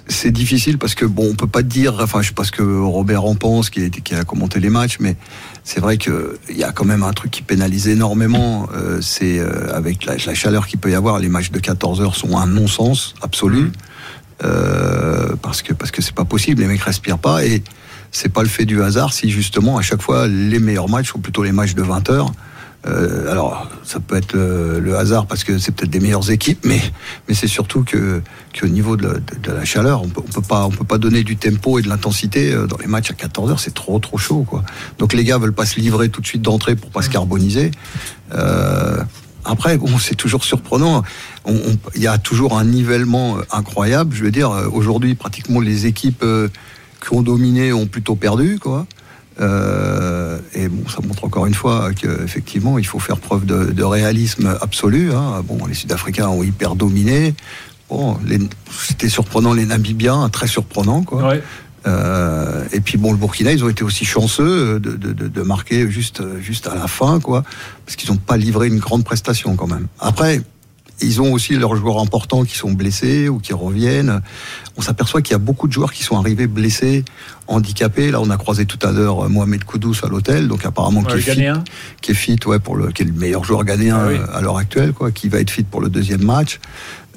C'est 0.06 0.30
difficile 0.30 0.78
parce 0.78 0.94
que 0.94 1.04
bon, 1.04 1.30
on 1.30 1.34
peut 1.34 1.46
pas 1.46 1.62
dire. 1.62 1.98
Enfin, 2.00 2.22
je 2.22 2.28
sais 2.28 2.34
pas 2.34 2.44
ce 2.44 2.52
que 2.52 2.62
Robert 2.62 3.24
en 3.24 3.34
pense, 3.34 3.70
qui 3.70 3.84
a, 3.84 3.88
qui 3.88 4.14
a 4.14 4.24
commenté 4.24 4.60
les 4.60 4.70
matchs, 4.70 4.98
mais 5.00 5.16
c'est 5.64 5.80
vrai 5.80 5.98
que 5.98 6.38
il 6.48 6.56
y 6.56 6.64
a 6.64 6.72
quand 6.72 6.84
même 6.84 7.02
un 7.02 7.12
truc 7.12 7.30
qui 7.30 7.42
pénalise 7.42 7.88
énormément. 7.88 8.68
Euh, 8.74 9.00
c'est 9.00 9.38
euh, 9.38 9.74
avec 9.74 10.04
la, 10.04 10.16
la 10.16 10.34
chaleur 10.34 10.66
qu'il 10.66 10.78
peut 10.78 10.90
y 10.90 10.94
avoir, 10.94 11.18
les 11.18 11.28
matchs 11.28 11.50
de 11.50 11.58
14 11.58 12.00
heures 12.00 12.16
sont 12.16 12.36
un 12.36 12.46
non-sens 12.46 13.14
absolu 13.22 13.62
mmh. 13.62 13.72
euh, 14.44 15.36
parce 15.42 15.62
que 15.62 15.72
parce 15.72 15.90
que 15.90 16.02
c'est 16.02 16.14
pas 16.14 16.24
possible. 16.24 16.62
Les 16.62 16.68
mecs 16.68 16.82
respirent 16.82 17.18
pas 17.18 17.44
et 17.44 17.62
c'est 18.10 18.32
pas 18.32 18.42
le 18.42 18.48
fait 18.48 18.64
du 18.64 18.82
hasard 18.82 19.12
si 19.12 19.30
justement 19.30 19.76
à 19.76 19.82
chaque 19.82 20.02
fois 20.02 20.26
les 20.26 20.58
meilleurs 20.58 20.88
matchs 20.88 21.12
sont 21.12 21.20
plutôt 21.20 21.42
les 21.42 21.52
matchs 21.52 21.74
de 21.74 21.82
20 21.82 22.10
heures. 22.10 22.32
Euh, 22.86 23.30
alors, 23.30 23.68
ça 23.82 23.98
peut 23.98 24.16
être 24.16 24.32
le, 24.34 24.78
le 24.78 24.96
hasard 24.96 25.26
parce 25.26 25.42
que 25.42 25.58
c'est 25.58 25.72
peut-être 25.72 25.90
des 25.90 26.00
meilleures 26.00 26.30
équipes, 26.30 26.64
mais, 26.64 26.80
mais 27.26 27.34
c'est 27.34 27.48
surtout 27.48 27.82
que, 27.82 28.22
que 28.52 28.66
au 28.66 28.68
niveau 28.68 28.96
de, 28.96 29.08
de, 29.08 29.22
de 29.42 29.52
la 29.52 29.64
chaleur, 29.64 30.02
on 30.02 30.06
on 30.06 30.22
peut 30.22 30.42
pas, 30.42 30.64
on 30.66 30.70
peut 30.70 30.84
pas 30.84 30.98
donner 30.98 31.24
du 31.24 31.36
tempo 31.36 31.78
et 31.78 31.82
de 31.82 31.88
l'intensité 31.88 32.52
euh, 32.52 32.66
dans 32.66 32.78
les 32.78 32.86
matchs 32.86 33.10
à 33.10 33.14
14 33.14 33.50
heures. 33.50 33.60
C'est 33.60 33.74
trop, 33.74 33.98
trop 33.98 34.16
chaud, 34.16 34.44
quoi. 34.48 34.62
Donc 34.98 35.12
les 35.12 35.24
gars 35.24 35.38
veulent 35.38 35.52
pas 35.52 35.66
se 35.66 35.80
livrer 35.80 36.08
tout 36.08 36.20
de 36.20 36.26
suite 36.26 36.42
d'entrée 36.42 36.76
pour 36.76 36.90
pas 36.90 37.02
se 37.02 37.10
carboniser. 37.10 37.72
Euh, 38.34 39.02
après, 39.44 39.76
bon, 39.76 39.98
c'est 39.98 40.14
toujours 40.14 40.44
surprenant. 40.44 41.02
Il 41.94 42.02
y 42.02 42.06
a 42.06 42.18
toujours 42.18 42.58
un 42.58 42.64
nivellement 42.64 43.38
incroyable. 43.50 44.14
Je 44.14 44.22
veux 44.22 44.30
dire, 44.30 44.50
aujourd'hui, 44.72 45.14
pratiquement 45.14 45.60
les 45.60 45.86
équipes 45.86 46.24
qui 47.00 47.14
ont 47.14 47.22
dominé 47.22 47.72
ont 47.72 47.86
plutôt 47.86 48.14
perdu, 48.14 48.58
quoi. 48.60 48.86
Euh, 49.40 50.38
et 50.54 50.68
bon, 50.68 50.88
ça 50.88 50.98
montre 51.06 51.24
encore 51.24 51.46
une 51.46 51.54
fois 51.54 51.90
qu'effectivement, 51.94 52.78
il 52.78 52.86
faut 52.86 52.98
faire 52.98 53.18
preuve 53.18 53.46
de, 53.46 53.66
de 53.72 53.84
réalisme 53.84 54.56
absolu. 54.60 55.12
Hein. 55.12 55.42
Bon, 55.46 55.64
les 55.66 55.74
Sud-Africains 55.74 56.28
ont 56.28 56.42
hyper 56.42 56.74
dominé. 56.74 57.34
Bon, 57.88 58.18
c'était 58.86 59.08
surprenant 59.08 59.52
les 59.54 59.64
Namibiens, 59.64 60.28
très 60.28 60.46
surprenant, 60.46 61.02
quoi. 61.02 61.28
Ouais. 61.28 61.42
Euh, 61.86 62.64
et 62.72 62.80
puis 62.80 62.98
bon, 62.98 63.12
le 63.12 63.18
Burkina, 63.18 63.52
ils 63.52 63.64
ont 63.64 63.68
été 63.68 63.84
aussi 63.84 64.04
chanceux 64.04 64.80
de, 64.80 64.96
de, 64.96 65.12
de, 65.12 65.28
de 65.28 65.42
marquer 65.42 65.88
juste, 65.90 66.22
juste 66.40 66.66
à 66.66 66.74
la 66.74 66.88
fin, 66.88 67.20
quoi, 67.20 67.44
parce 67.86 67.96
qu'ils 67.96 68.10
n'ont 68.10 68.18
pas 68.18 68.36
livré 68.36 68.66
une 68.66 68.80
grande 68.80 69.04
prestation 69.04 69.56
quand 69.56 69.68
même. 69.68 69.86
Après, 70.00 70.42
ils 71.00 71.20
ont 71.20 71.32
aussi 71.32 71.54
leurs 71.54 71.76
joueurs 71.76 72.00
importants 72.00 72.44
qui 72.44 72.56
sont 72.56 72.72
blessés 72.72 73.28
ou 73.28 73.38
qui 73.38 73.52
reviennent. 73.52 74.20
On 74.76 74.82
s'aperçoit 74.82 75.22
qu'il 75.22 75.32
y 75.32 75.36
a 75.36 75.38
beaucoup 75.38 75.68
de 75.68 75.72
joueurs 75.72 75.92
qui 75.92 76.02
sont 76.02 76.16
arrivés 76.16 76.46
blessés, 76.46 77.04
handicapés. 77.46 78.10
Là, 78.10 78.20
on 78.20 78.30
a 78.30 78.36
croisé 78.36 78.66
tout 78.66 78.78
à 78.86 78.92
l'heure 78.92 79.28
Mohamed 79.28 79.64
Koudous 79.64 79.96
à 80.02 80.08
l'hôtel, 80.08 80.48
donc 80.48 80.64
apparemment 80.64 81.02
ouais, 81.02 81.20
qui, 81.20 81.30
est 81.30 81.34
fit, 81.34 81.60
qui 82.00 82.10
est 82.10 82.14
fit, 82.14 82.38
ouais, 82.46 82.58
pour 82.58 82.76
le, 82.76 82.90
qui 82.92 83.02
est 83.02 83.06
le 83.06 83.12
meilleur 83.12 83.44
joueur 83.44 83.64
ghanéen 83.64 83.98
ah 84.00 84.08
oui. 84.08 84.16
à 84.32 84.40
l'heure 84.40 84.58
actuelle, 84.58 84.92
quoi, 84.92 85.10
qui 85.10 85.28
va 85.28 85.38
être 85.40 85.50
fit 85.50 85.64
pour 85.64 85.80
le 85.80 85.88
deuxième 85.88 86.24
match. 86.24 86.60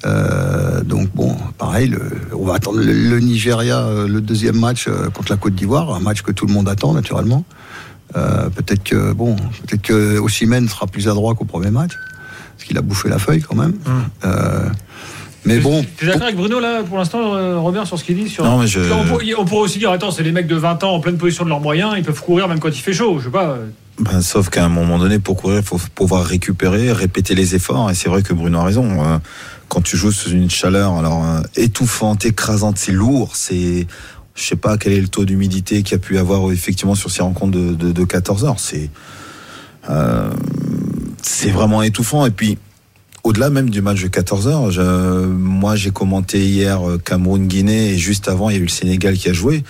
Euh, 0.04 0.82
donc 0.82 1.10
bon, 1.14 1.36
pareil, 1.58 1.88
le, 1.88 2.00
on 2.36 2.44
va 2.44 2.54
attendre 2.54 2.78
le, 2.78 2.92
le, 2.92 3.20
Nigeria, 3.20 3.86
le 4.08 4.20
deuxième 4.20 4.58
match 4.58 4.88
contre 5.14 5.30
la 5.30 5.36
Côte 5.36 5.54
d'Ivoire, 5.54 5.94
un 5.94 6.00
match 6.00 6.22
que 6.22 6.32
tout 6.32 6.46
le 6.46 6.52
monde 6.52 6.68
attend 6.68 6.92
naturellement. 6.92 7.44
Euh, 8.16 8.50
peut-être 8.50 8.82
que 8.82 9.12
bon, 9.12 9.36
peut-être 9.36 9.82
que 9.82 10.18
Osimhen 10.18 10.68
sera 10.68 10.86
plus 10.86 11.08
adroit 11.08 11.34
qu'au 11.34 11.44
premier 11.44 11.70
match 11.70 11.92
parce 12.56 12.64
qu'il 12.64 12.78
a 12.78 12.82
bouffé 12.82 13.08
la 13.08 13.18
feuille 13.18 13.40
quand 13.40 13.56
même. 13.56 13.72
Mmh. 13.72 13.90
Euh, 14.24 14.68
mais 15.44 15.58
bon. 15.58 15.84
Tu 15.96 16.04
es 16.04 16.08
d'accord 16.08 16.24
avec 16.24 16.36
Bruno 16.36 16.60
là 16.60 16.82
pour 16.82 16.98
l'instant, 16.98 17.34
euh, 17.34 17.58
Robert, 17.58 17.86
sur 17.86 17.98
ce 17.98 18.04
qu'il 18.04 18.16
dit 18.16 18.28
sur... 18.28 18.44
Non, 18.44 18.58
mais 18.58 18.66
je... 18.66 18.80
on, 18.80 19.04
pourrait, 19.04 19.34
on, 19.36 19.44
pourrait, 19.44 19.62
aussi 19.62 19.78
dire 19.78 19.90
attends, 19.90 20.10
c'est 20.10 20.22
les 20.22 20.32
mecs 20.32 20.46
de 20.46 20.56
20 20.56 20.84
ans 20.84 20.94
en 20.94 21.00
pleine 21.00 21.18
position 21.18 21.44
de 21.44 21.48
leurs 21.48 21.60
moyens, 21.60 21.94
ils 21.96 22.04
peuvent 22.04 22.20
courir 22.20 22.48
même 22.48 22.60
quand 22.60 22.68
il 22.68 22.80
fait 22.80 22.92
chaud, 22.92 23.18
je 23.18 23.24
sais 23.24 23.30
pas. 23.30 23.58
Ben, 23.98 24.20
sauf 24.20 24.48
qu'à 24.48 24.64
un 24.64 24.68
moment 24.68 24.98
donné, 24.98 25.18
pour 25.18 25.36
courir, 25.36 25.58
il 25.58 25.64
faut 25.64 25.80
pouvoir 25.94 26.24
récupérer, 26.24 26.92
répéter 26.92 27.34
les 27.34 27.54
efforts. 27.54 27.90
Et 27.90 27.94
c'est 27.94 28.08
vrai 28.08 28.22
que 28.22 28.32
Bruno 28.32 28.60
a 28.60 28.64
raison. 28.64 29.04
Euh, 29.04 29.18
quand 29.68 29.82
tu 29.82 29.96
joues 29.96 30.12
sous 30.12 30.30
une 30.30 30.50
chaleur 30.50 30.94
alors 30.94 31.24
étouffante, 31.56 32.24
écrasante, 32.24 32.78
c'est 32.78 32.92
lourd. 32.92 33.36
C'est, 33.36 33.86
je 34.34 34.42
sais 34.42 34.56
pas 34.56 34.76
quel 34.78 34.92
est 34.92 35.00
le 35.00 35.08
taux 35.08 35.24
d'humidité 35.24 35.82
qu'il 35.82 35.92
y 35.92 35.94
a 35.96 35.98
pu 35.98 36.18
avoir 36.18 36.50
effectivement 36.52 36.94
sur 36.94 37.10
ces 37.10 37.22
rencontres 37.22 37.58
de, 37.58 37.74
de, 37.74 37.92
de 37.92 38.04
14 38.04 38.44
heures. 38.44 38.58
C'est 38.58 38.90
euh, 39.90 40.30
c'est 41.22 41.50
vraiment 41.50 41.82
étouffant. 41.82 42.26
Et 42.26 42.30
puis, 42.30 42.58
au-delà 43.24 43.50
même 43.50 43.70
du 43.70 43.82
match 43.82 44.02
de 44.02 44.08
14 44.08 44.48
heures, 44.48 44.70
je, 44.70 44.82
moi 45.26 45.76
j'ai 45.76 45.90
commenté 45.90 46.44
hier 46.44 46.80
Cameroun-Guinée 47.04 47.90
et 47.92 47.98
juste 47.98 48.28
avant 48.28 48.50
il 48.50 48.56
y 48.56 48.58
a 48.58 48.60
eu 48.60 48.64
le 48.64 48.68
Sénégal 48.68 49.16
qui 49.16 49.28
a 49.28 49.32
joué. 49.32 49.62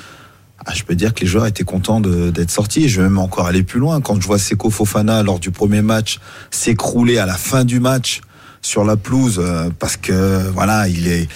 Ah, 0.65 0.73
je 0.75 0.85
peux 0.85 0.95
dire 0.95 1.13
que 1.13 1.21
les 1.21 1.27
joueurs 1.27 1.47
étaient 1.47 1.65
contents 1.65 2.01
d'être 2.01 2.51
sortis. 2.51 2.89
Je 2.89 3.01
vais 3.01 3.09
même 3.09 3.19
encore 3.19 3.47
aller 3.47 3.65
plus 3.65 3.81
loin. 3.81 4.01
Quand 4.01 4.21
je 4.21 4.27
vois 4.27 4.39
Seko 4.39 4.71
Fofana 4.71 5.23
lors 5.23 5.41
du 5.41 5.51
premier 5.51 5.83
match 5.83 6.21
s'écrouler 6.51 7.19
à 7.19 7.27
la 7.27 7.35
fin 7.35 7.65
du 7.65 7.81
match 7.81 8.21
sur 8.61 8.85
la 8.85 8.97
pelouse 8.97 9.41
euh, 9.43 9.71
parce 9.79 9.97
que 9.97 10.49
voilà, 10.51 10.87
il 10.87 11.09
est, 11.09 11.29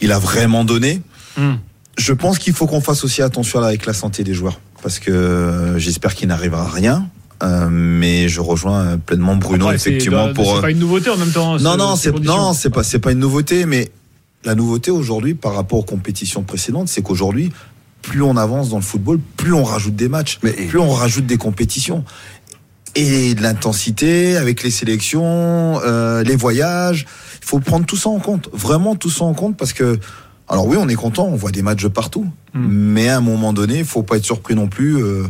il 0.00 0.10
a 0.10 0.18
vraiment 0.18 0.64
donné. 0.64 1.00
Mm. 1.36 1.54
Je 1.96 2.12
pense 2.12 2.38
qu'il 2.38 2.52
faut 2.52 2.66
qu'on 2.66 2.80
fasse 2.80 3.04
aussi 3.04 3.22
attention 3.22 3.62
avec 3.62 3.86
la 3.86 3.92
santé 3.92 4.24
des 4.24 4.34
joueurs 4.34 4.58
parce 4.82 4.98
que 4.98 5.12
euh, 5.12 5.78
j'espère 5.78 6.16
qu'il 6.16 6.26
n'arrivera 6.26 6.68
rien. 6.68 7.08
Euh, 7.44 7.68
mais 7.70 8.28
je 8.28 8.40
rejoins 8.40 8.98
pleinement 8.98 9.36
Bruno 9.36 9.66
Après, 9.66 9.76
effectivement 9.76 10.28
c'est, 10.28 10.34
pour. 10.34 10.56
C'est 10.56 10.62
pas 10.62 10.70
une 10.70 10.78
nouveauté 10.78 11.10
en 11.10 11.16
même 11.16 11.30
temps. 11.30 11.58
Non 11.58 11.76
non 11.76 11.96
c'est 11.96 12.18
non 12.20 12.52
c'est 12.52 12.70
pas 12.70 12.82
c'est 12.82 12.98
pas 12.98 13.12
une 13.12 13.18
nouveauté 13.18 13.66
mais 13.66 13.90
la 14.44 14.54
nouveauté 14.54 14.90
aujourd'hui 14.90 15.34
par 15.34 15.54
rapport 15.54 15.78
aux 15.78 15.84
compétitions 15.84 16.42
précédentes 16.42 16.88
c'est 16.88 17.02
qu'aujourd'hui 17.02 17.52
plus 18.02 18.22
on 18.22 18.36
avance 18.36 18.70
dans 18.70 18.76
le 18.76 18.82
football 18.82 19.20
plus 19.36 19.52
on 19.52 19.64
rajoute 19.64 19.96
des 19.96 20.08
matchs 20.08 20.38
mais 20.42 20.52
plus 20.52 20.78
on 20.78 20.90
rajoute 20.90 21.26
des 21.26 21.38
compétitions 21.38 22.04
et 22.94 23.34
de 23.34 23.42
l'intensité 23.42 24.36
avec 24.36 24.62
les 24.62 24.70
sélections 24.70 25.80
euh, 25.84 26.22
les 26.22 26.36
voyages 26.36 27.06
il 27.42 27.46
faut 27.46 27.60
prendre 27.60 27.86
tout 27.86 27.96
ça 27.96 28.10
en 28.10 28.20
compte 28.20 28.48
vraiment 28.52 28.94
tout 28.94 29.10
ça 29.10 29.24
en 29.24 29.34
compte 29.34 29.56
parce 29.56 29.72
que 29.72 29.98
alors 30.48 30.66
oui 30.66 30.76
on 30.78 30.88
est 30.88 30.94
content 30.94 31.26
on 31.26 31.36
voit 31.36 31.50
des 31.50 31.62
matchs 31.62 31.86
partout 31.88 32.26
Hmm. 32.54 32.60
mm. 32.60 32.68
mais 32.68 33.08
à 33.08 33.18
un 33.18 33.20
moment 33.20 33.52
donné 33.52 33.78
il 33.78 33.84
faut 33.84 34.02
pas 34.02 34.16
être 34.16 34.24
surpris 34.24 34.54
non 34.54 34.68
plus 34.68 35.02
euh, 35.02 35.24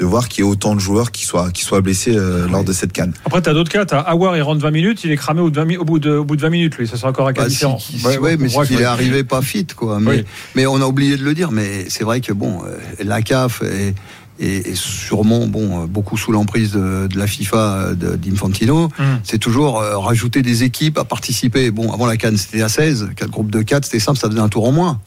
de 0.00 0.06
voir 0.06 0.28
qu'il 0.28 0.42
y 0.42 0.46
ait 0.46 0.50
autant 0.50 0.74
de 0.74 0.80
joueurs 0.80 1.12
qui 1.12 1.26
soient, 1.26 1.50
qui 1.50 1.62
soient 1.62 1.82
blessés 1.82 2.16
euh, 2.16 2.46
oui. 2.46 2.52
lors 2.52 2.64
de 2.64 2.72
cette 2.72 2.92
canne. 2.92 3.12
Après, 3.26 3.42
tu 3.42 3.50
as 3.50 3.52
d'autres 3.52 3.70
cas. 3.70 3.84
Tu 3.84 3.94
as 3.94 4.00
Awar, 4.00 4.34
il 4.36 4.42
rentre 4.42 4.62
20 4.62 4.70
minutes, 4.70 5.04
il 5.04 5.10
est 5.10 5.16
cramé 5.16 5.42
au, 5.42 5.50
20, 5.50 5.76
au, 5.76 5.84
bout, 5.84 5.98
de, 5.98 6.12
au 6.12 6.24
bout 6.24 6.36
de 6.36 6.40
20 6.40 6.48
minutes, 6.48 6.78
lui. 6.78 6.88
Ça 6.88 6.96
sera 6.96 7.10
encore 7.10 7.28
un 7.28 7.34
cas 7.34 7.42
bah, 7.42 7.48
différent. 7.48 7.78
Si, 7.78 7.98
si, 7.98 8.06
ouais, 8.06 8.16
ouais, 8.16 8.36
mais 8.38 8.48
s'il 8.48 8.80
est 8.80 8.84
arrivé 8.84 9.24
pas 9.24 9.42
fit, 9.42 9.66
quoi. 9.66 10.00
Mais, 10.00 10.10
oui. 10.10 10.24
mais 10.54 10.66
on 10.66 10.76
a 10.76 10.86
oublié 10.86 11.18
de 11.18 11.22
le 11.22 11.34
dire, 11.34 11.52
mais 11.52 11.90
c'est 11.90 12.04
vrai 12.04 12.22
que 12.22 12.32
bon, 12.32 12.62
euh, 12.64 12.78
la 13.04 13.20
CAF 13.20 13.62
et, 13.62 13.94
et, 14.38 14.74
sûrement 14.74 15.46
bon 15.46 15.84
beaucoup 15.84 16.16
sous 16.16 16.32
l'emprise 16.32 16.72
de, 16.72 17.08
la 17.14 17.26
FIFA 17.26 17.90
d'Infantino, 17.94 18.88
mm. 18.88 19.02
c'est 19.22 19.38
toujours 19.38 19.82
rajouter 19.82 20.40
des 20.40 20.64
équipes 20.64 20.96
à 20.96 21.04
participer. 21.04 21.70
Bon, 21.70 21.92
avant 21.92 22.06
la 22.06 22.16
Cannes 22.16 22.38
c'était 22.38 22.62
à 22.62 22.70
16, 22.70 23.10
quatre 23.16 23.30
groupes 23.30 23.50
de 23.50 23.60
4, 23.60 23.84
c'était 23.84 24.00
simple, 24.00 24.18
ça 24.18 24.30
faisait 24.30 24.40
un 24.40 24.48
tour 24.48 24.66
en 24.66 24.72
moins. 24.72 24.98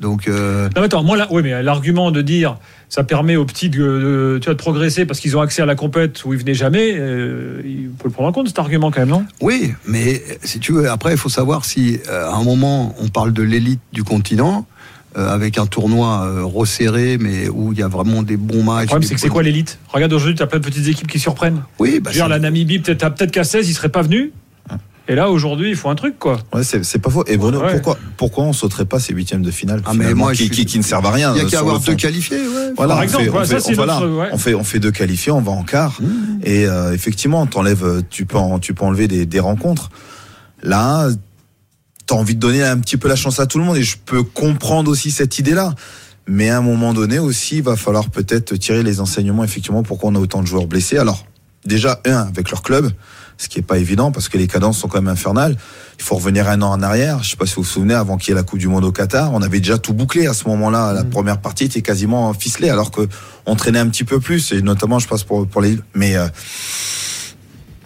Donc 0.00 0.28
non, 0.28 0.82
attends, 0.82 1.02
moi 1.02 1.16
là, 1.16 1.26
oui, 1.30 1.42
mais 1.42 1.62
l'argument 1.62 2.10
de 2.10 2.22
dire 2.22 2.56
ça 2.88 3.04
permet 3.04 3.36
aux 3.36 3.44
petits 3.44 3.68
de, 3.68 4.38
tu 4.40 4.46
vois, 4.46 4.54
de 4.54 4.58
progresser 4.58 5.04
parce 5.04 5.20
qu'ils 5.20 5.36
ont 5.36 5.40
accès 5.40 5.62
à 5.62 5.66
la 5.66 5.74
compète 5.74 6.24
où 6.24 6.32
ils 6.32 6.38
venaient 6.38 6.54
jamais. 6.54 6.94
Euh, 6.96 7.60
il 7.64 7.90
faut 7.98 8.08
le 8.08 8.10
prendre 8.10 8.28
en 8.28 8.32
compte 8.32 8.48
cet 8.48 8.58
argument 8.58 8.90
quand 8.90 9.00
même, 9.00 9.10
non? 9.10 9.24
Oui, 9.40 9.74
mais 9.86 10.22
si 10.42 10.58
tu 10.58 10.72
veux, 10.72 10.90
après 10.90 11.12
il 11.12 11.18
faut 11.18 11.28
savoir 11.28 11.64
si 11.64 11.98
euh, 12.08 12.30
à 12.30 12.34
un 12.34 12.44
moment 12.44 12.94
on 12.98 13.08
parle 13.08 13.32
de 13.32 13.42
l'élite 13.42 13.80
du 13.92 14.04
continent. 14.04 14.66
Euh, 15.16 15.26
avec 15.30 15.56
un 15.56 15.64
tournoi 15.64 16.44
resserré, 16.44 17.16
mais 17.18 17.48
où 17.48 17.72
il 17.72 17.78
y 17.78 17.82
a 17.82 17.88
vraiment 17.88 18.22
des 18.22 18.36
bons 18.36 18.62
matchs. 18.62 18.82
Le 18.82 18.86
problème, 18.88 19.08
c'est 19.08 19.14
que 19.14 19.20
c'est 19.20 19.30
quoi 19.30 19.42
l'élite? 19.42 19.78
Regarde, 19.88 20.12
aujourd'hui, 20.12 20.36
tu 20.36 20.42
as 20.42 20.46
plein 20.46 20.58
de 20.58 20.64
petites 20.64 20.86
équipes 20.86 21.10
qui 21.10 21.18
surprennent. 21.18 21.62
Oui, 21.78 21.98
bah, 21.98 22.10
Je 22.10 22.16
veux 22.16 22.20
dire, 22.20 22.28
la 22.28 22.38
Namibie, 22.38 22.78
peut-être 22.78 23.14
peut 23.14 23.26
qu'à 23.26 23.42
16, 23.42 23.70
ils 23.70 23.72
seraient 23.72 23.88
pas 23.88 24.02
venus. 24.02 24.32
Et 25.10 25.14
là, 25.14 25.30
aujourd'hui, 25.30 25.70
il 25.70 25.76
faut 25.76 25.88
un 25.88 25.94
truc, 25.94 26.18
quoi. 26.18 26.38
Ouais, 26.52 26.62
c'est 26.62 26.98
pas 26.98 27.08
faux. 27.08 27.24
Et 27.26 27.38
Bruno, 27.38 27.62
pourquoi, 27.70 27.98
pourquoi 28.18 28.44
on 28.44 28.52
sauterait 28.52 28.84
pas 28.84 29.00
ces 29.00 29.14
huitièmes 29.14 29.40
de 29.40 29.50
finale 29.50 29.80
ah, 29.86 29.94
mais 29.94 30.12
moi, 30.12 30.34
qui, 30.34 30.50
qui, 30.50 30.78
ne 30.78 30.82
servent 30.82 31.06
à 31.06 31.10
rien 31.10 31.34
Il 31.34 31.42
y 31.42 31.46
a 31.46 31.48
qu'à 31.48 31.60
avoir 31.60 31.80
deux 31.80 31.94
qualifiés, 31.94 32.36
ouais. 32.36 32.72
Voilà, 32.76 32.94
Par 32.94 33.02
exemple, 33.04 33.30
on, 33.32 33.44
fait, 33.44 33.56
on, 33.56 34.38
fait, 34.38 34.54
on, 34.54 34.64
fait, 34.64 34.78
deux 34.80 34.90
qualifiés, 34.90 35.32
on 35.32 35.40
va 35.40 35.52
en 35.52 35.62
quart. 35.62 35.98
Mmh. 36.02 36.40
Et 36.44 36.66
euh, 36.66 36.92
effectivement, 36.92 37.46
t'enlèves, 37.46 38.02
tu 38.10 38.26
peux, 38.26 38.38
tu 38.60 38.74
peux 38.74 38.84
enlever 38.84 39.08
des, 39.08 39.24
des 39.24 39.40
rencontres. 39.40 39.88
Là, 40.62 41.08
t'as 42.04 42.14
envie 42.14 42.34
de 42.34 42.40
donner 42.40 42.62
un 42.62 42.78
petit 42.78 42.98
peu 42.98 43.08
la 43.08 43.16
chance 43.16 43.40
à 43.40 43.46
tout 43.46 43.58
le 43.58 43.64
monde. 43.64 43.78
Et 43.78 43.84
je 43.84 43.96
peux 44.04 44.22
comprendre 44.22 44.90
aussi 44.90 45.10
cette 45.10 45.38
idée-là. 45.38 45.74
Mais 46.26 46.50
à 46.50 46.58
un 46.58 46.62
moment 46.62 46.92
donné 46.92 47.18
aussi, 47.18 47.56
il 47.56 47.62
va 47.62 47.76
falloir 47.76 48.10
peut-être 48.10 48.54
tirer 48.56 48.82
les 48.82 49.00
enseignements, 49.00 49.44
effectivement, 49.44 49.82
pourquoi 49.82 50.10
on 50.10 50.14
a 50.16 50.18
autant 50.18 50.42
de 50.42 50.46
joueurs 50.46 50.66
blessés. 50.66 50.98
Alors, 50.98 51.24
déjà, 51.64 52.02
un, 52.04 52.26
avec 52.28 52.50
leur 52.50 52.60
club 52.60 52.92
ce 53.38 53.48
qui 53.48 53.60
est 53.60 53.62
pas 53.62 53.78
évident 53.78 54.10
parce 54.10 54.28
que 54.28 54.36
les 54.36 54.48
cadences 54.48 54.78
sont 54.78 54.88
quand 54.88 55.00
même 55.00 55.12
infernales. 55.12 55.56
Il 55.98 56.04
faut 56.04 56.16
revenir 56.16 56.48
un 56.48 56.60
an 56.60 56.72
en 56.72 56.82
arrière. 56.82 57.22
Je 57.22 57.30
sais 57.30 57.36
pas 57.36 57.46
si 57.46 57.54
vous 57.54 57.62
vous 57.62 57.68
souvenez, 57.68 57.94
avant 57.94 58.16
qu'il 58.18 58.30
y 58.30 58.32
ait 58.32 58.34
la 58.34 58.42
Coupe 58.42 58.58
du 58.58 58.68
Monde 58.68 58.84
au 58.84 58.92
Qatar, 58.92 59.32
on 59.32 59.40
avait 59.40 59.60
déjà 59.60 59.78
tout 59.78 59.94
bouclé 59.94 60.26
à 60.26 60.34
ce 60.34 60.46
moment-là. 60.48 60.92
La 60.92 61.04
mm. 61.04 61.10
première 61.10 61.40
partie 61.40 61.64
était 61.64 61.80
quasiment 61.80 62.34
ficelée, 62.34 62.68
alors 62.68 62.90
que 62.90 63.08
on 63.46 63.54
traînait 63.54 63.78
un 63.78 63.88
petit 63.88 64.04
peu 64.04 64.20
plus, 64.20 64.52
et 64.52 64.60
notamment, 64.60 64.98
je 64.98 65.08
pense 65.08 65.24
pour 65.24 65.46
pour 65.46 65.62
les. 65.62 65.78
Mais 65.94 66.16
euh, 66.16 66.26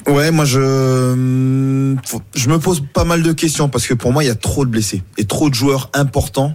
ouais, 0.08 0.30
moi 0.30 0.44
je 0.44 1.96
je 2.34 2.48
me 2.48 2.58
pose 2.58 2.82
pas 2.92 3.04
mal 3.04 3.22
de 3.22 3.32
questions 3.32 3.68
parce 3.68 3.86
que 3.86 3.94
pour 3.94 4.12
moi, 4.12 4.24
il 4.24 4.28
y 4.28 4.30
a 4.30 4.34
trop 4.34 4.64
de 4.64 4.70
blessés 4.70 5.02
et 5.18 5.24
trop 5.24 5.50
de 5.50 5.54
joueurs 5.54 5.90
importants. 5.92 6.54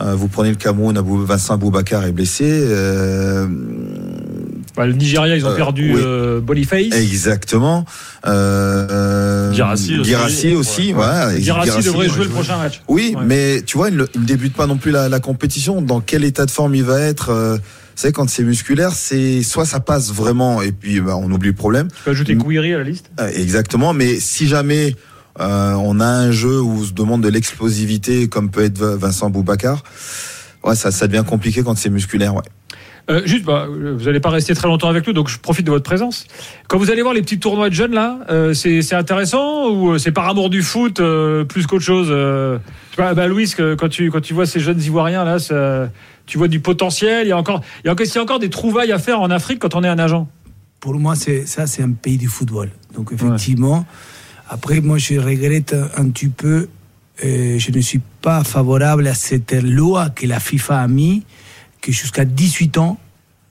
Euh, 0.00 0.14
vous 0.14 0.28
prenez 0.28 0.50
le 0.50 0.56
Cameroun, 0.56 1.00
Vincent 1.24 1.56
Boubacar 1.56 2.04
est 2.04 2.12
blessé. 2.12 2.44
Euh, 2.46 3.46
bah, 4.76 4.86
le 4.86 4.92
Nigeria, 4.92 5.36
ils 5.36 5.46
ont 5.46 5.50
euh, 5.50 5.56
perdu 5.56 5.94
euh, 5.96 6.40
Boniface. 6.40 6.92
Exactement. 6.92 7.84
Euh, 8.26 9.52
Girassi 9.52 9.98
aussi. 9.98 10.54
aussi 10.54 10.94
ouais. 10.94 11.38
devrait 11.38 12.08
jouer 12.08 12.24
le 12.24 12.30
prochain 12.30 12.58
match. 12.58 12.82
Oui, 12.88 13.14
mais 13.24 13.62
tu 13.62 13.76
vois, 13.76 13.90
il 13.90 13.96
ne 13.96 14.06
débute 14.16 14.54
pas 14.54 14.66
non 14.66 14.76
plus 14.76 14.90
la, 14.90 15.20
compétition. 15.20 15.80
Dans 15.80 16.00
quel 16.00 16.24
état 16.24 16.44
de 16.44 16.50
forme 16.50 16.74
il 16.74 16.82
va 16.82 17.00
être 17.00 17.32
Vous 17.32 17.60
savez, 17.94 18.12
quand 18.12 18.28
c'est 18.28 18.42
musculaire, 18.42 18.92
c'est 18.92 19.42
soit 19.42 19.64
ça 19.64 19.78
passe 19.78 20.12
vraiment 20.12 20.60
et 20.60 20.72
puis 20.72 21.00
bah, 21.00 21.16
on 21.16 21.30
oublie 21.30 21.50
le 21.50 21.54
problème. 21.54 21.88
Tu 21.88 22.02
peux 22.04 22.10
ajouter 22.10 22.36
Kouiri 22.36 22.74
à 22.74 22.78
la 22.78 22.84
liste? 22.84 23.10
Exactement, 23.36 23.92
mais 23.92 24.18
si 24.18 24.48
jamais 24.48 24.96
on 25.38 26.00
a 26.00 26.06
un 26.06 26.32
jeu 26.32 26.60
où 26.60 26.80
on 26.80 26.84
se 26.84 26.92
demande 26.92 27.22
de 27.22 27.28
l'explosivité, 27.28 28.28
comme 28.28 28.50
peut 28.50 28.64
être 28.64 28.82
Vincent 28.82 29.30
Boubacar, 29.30 29.84
ouais, 30.64 30.74
ça, 30.74 30.90
ça 30.90 31.06
devient 31.06 31.24
compliqué 31.24 31.62
quand 31.62 31.78
c'est 31.78 31.90
musculaire. 31.90 32.34
Ouais. 32.34 32.42
Euh, 33.10 33.20
juste, 33.26 33.44
bah, 33.44 33.66
vous 33.68 34.04
n'allez 34.04 34.20
pas 34.20 34.30
rester 34.30 34.54
très 34.54 34.66
longtemps 34.66 34.88
avec 34.88 35.06
nous, 35.06 35.12
donc 35.12 35.28
je 35.28 35.38
profite 35.38 35.66
de 35.66 35.70
votre 35.70 35.84
présence. 35.84 36.26
Quand 36.68 36.78
vous 36.78 36.90
allez 36.90 37.02
voir 37.02 37.12
les 37.12 37.20
petits 37.20 37.38
tournois 37.38 37.68
de 37.68 37.74
jeunes 37.74 37.92
là, 37.92 38.20
euh, 38.30 38.54
c'est 38.54 38.94
intéressant 38.94 39.68
ou 39.70 39.92
euh, 39.92 39.98
c'est 39.98 40.12
par 40.12 40.26
amour 40.26 40.48
du 40.48 40.62
foot 40.62 41.02
plus 41.48 41.66
qu'autre 41.66 41.84
chose 41.84 42.08
Tu 42.08 42.96
vois, 42.96 43.12
bah, 43.12 43.26
Louis, 43.26 43.52
quand 43.56 43.88
tu 43.88 44.10
quand 44.10 44.20
tu 44.20 44.32
vois 44.32 44.46
ces 44.46 44.60
jeunes 44.60 44.80
ivoiriens 44.80 45.24
là, 45.24 45.36
tu 46.26 46.38
vois 46.38 46.48
du 46.48 46.60
potentiel. 46.60 47.26
Il 47.26 47.28
y 47.28 47.32
a 47.32 47.36
encore 47.36 47.60
il 47.84 47.88
y 47.88 47.90
a, 47.90 47.94
il 47.98 48.14
y 48.14 48.18
a 48.18 48.22
encore 48.22 48.38
des 48.38 48.50
trouvailles 48.50 48.92
à 48.92 48.98
faire 48.98 49.20
en 49.20 49.30
Afrique 49.30 49.58
quand 49.58 49.74
on 49.74 49.84
est 49.84 49.88
un 49.88 49.98
agent? 49.98 50.26
Pour 50.80 50.94
moi, 50.94 51.14
ça, 51.14 51.66
c'est 51.66 51.82
un 51.82 51.92
pays 51.92 52.18
du 52.18 52.28
football. 52.28 52.70
Donc 52.94 53.12
effectivement, 53.12 53.86
après 54.48 54.80
moi 54.80 54.96
je 54.96 55.18
regrette 55.18 55.76
un 55.96 56.08
petit 56.08 56.28
peu. 56.28 56.68
je 57.22 57.70
ne 57.70 57.80
suis 57.80 58.00
pas 58.22 58.44
favorable 58.44 59.06
à 59.06 59.14
cette 59.14 59.52
loi 59.52 60.08
que 60.08 60.26
la 60.26 60.40
FIFA 60.40 60.80
a 60.80 60.88
mis 60.88 61.22
que 61.84 61.92
jusqu'à 61.92 62.24
18 62.24 62.78
ans, 62.78 62.98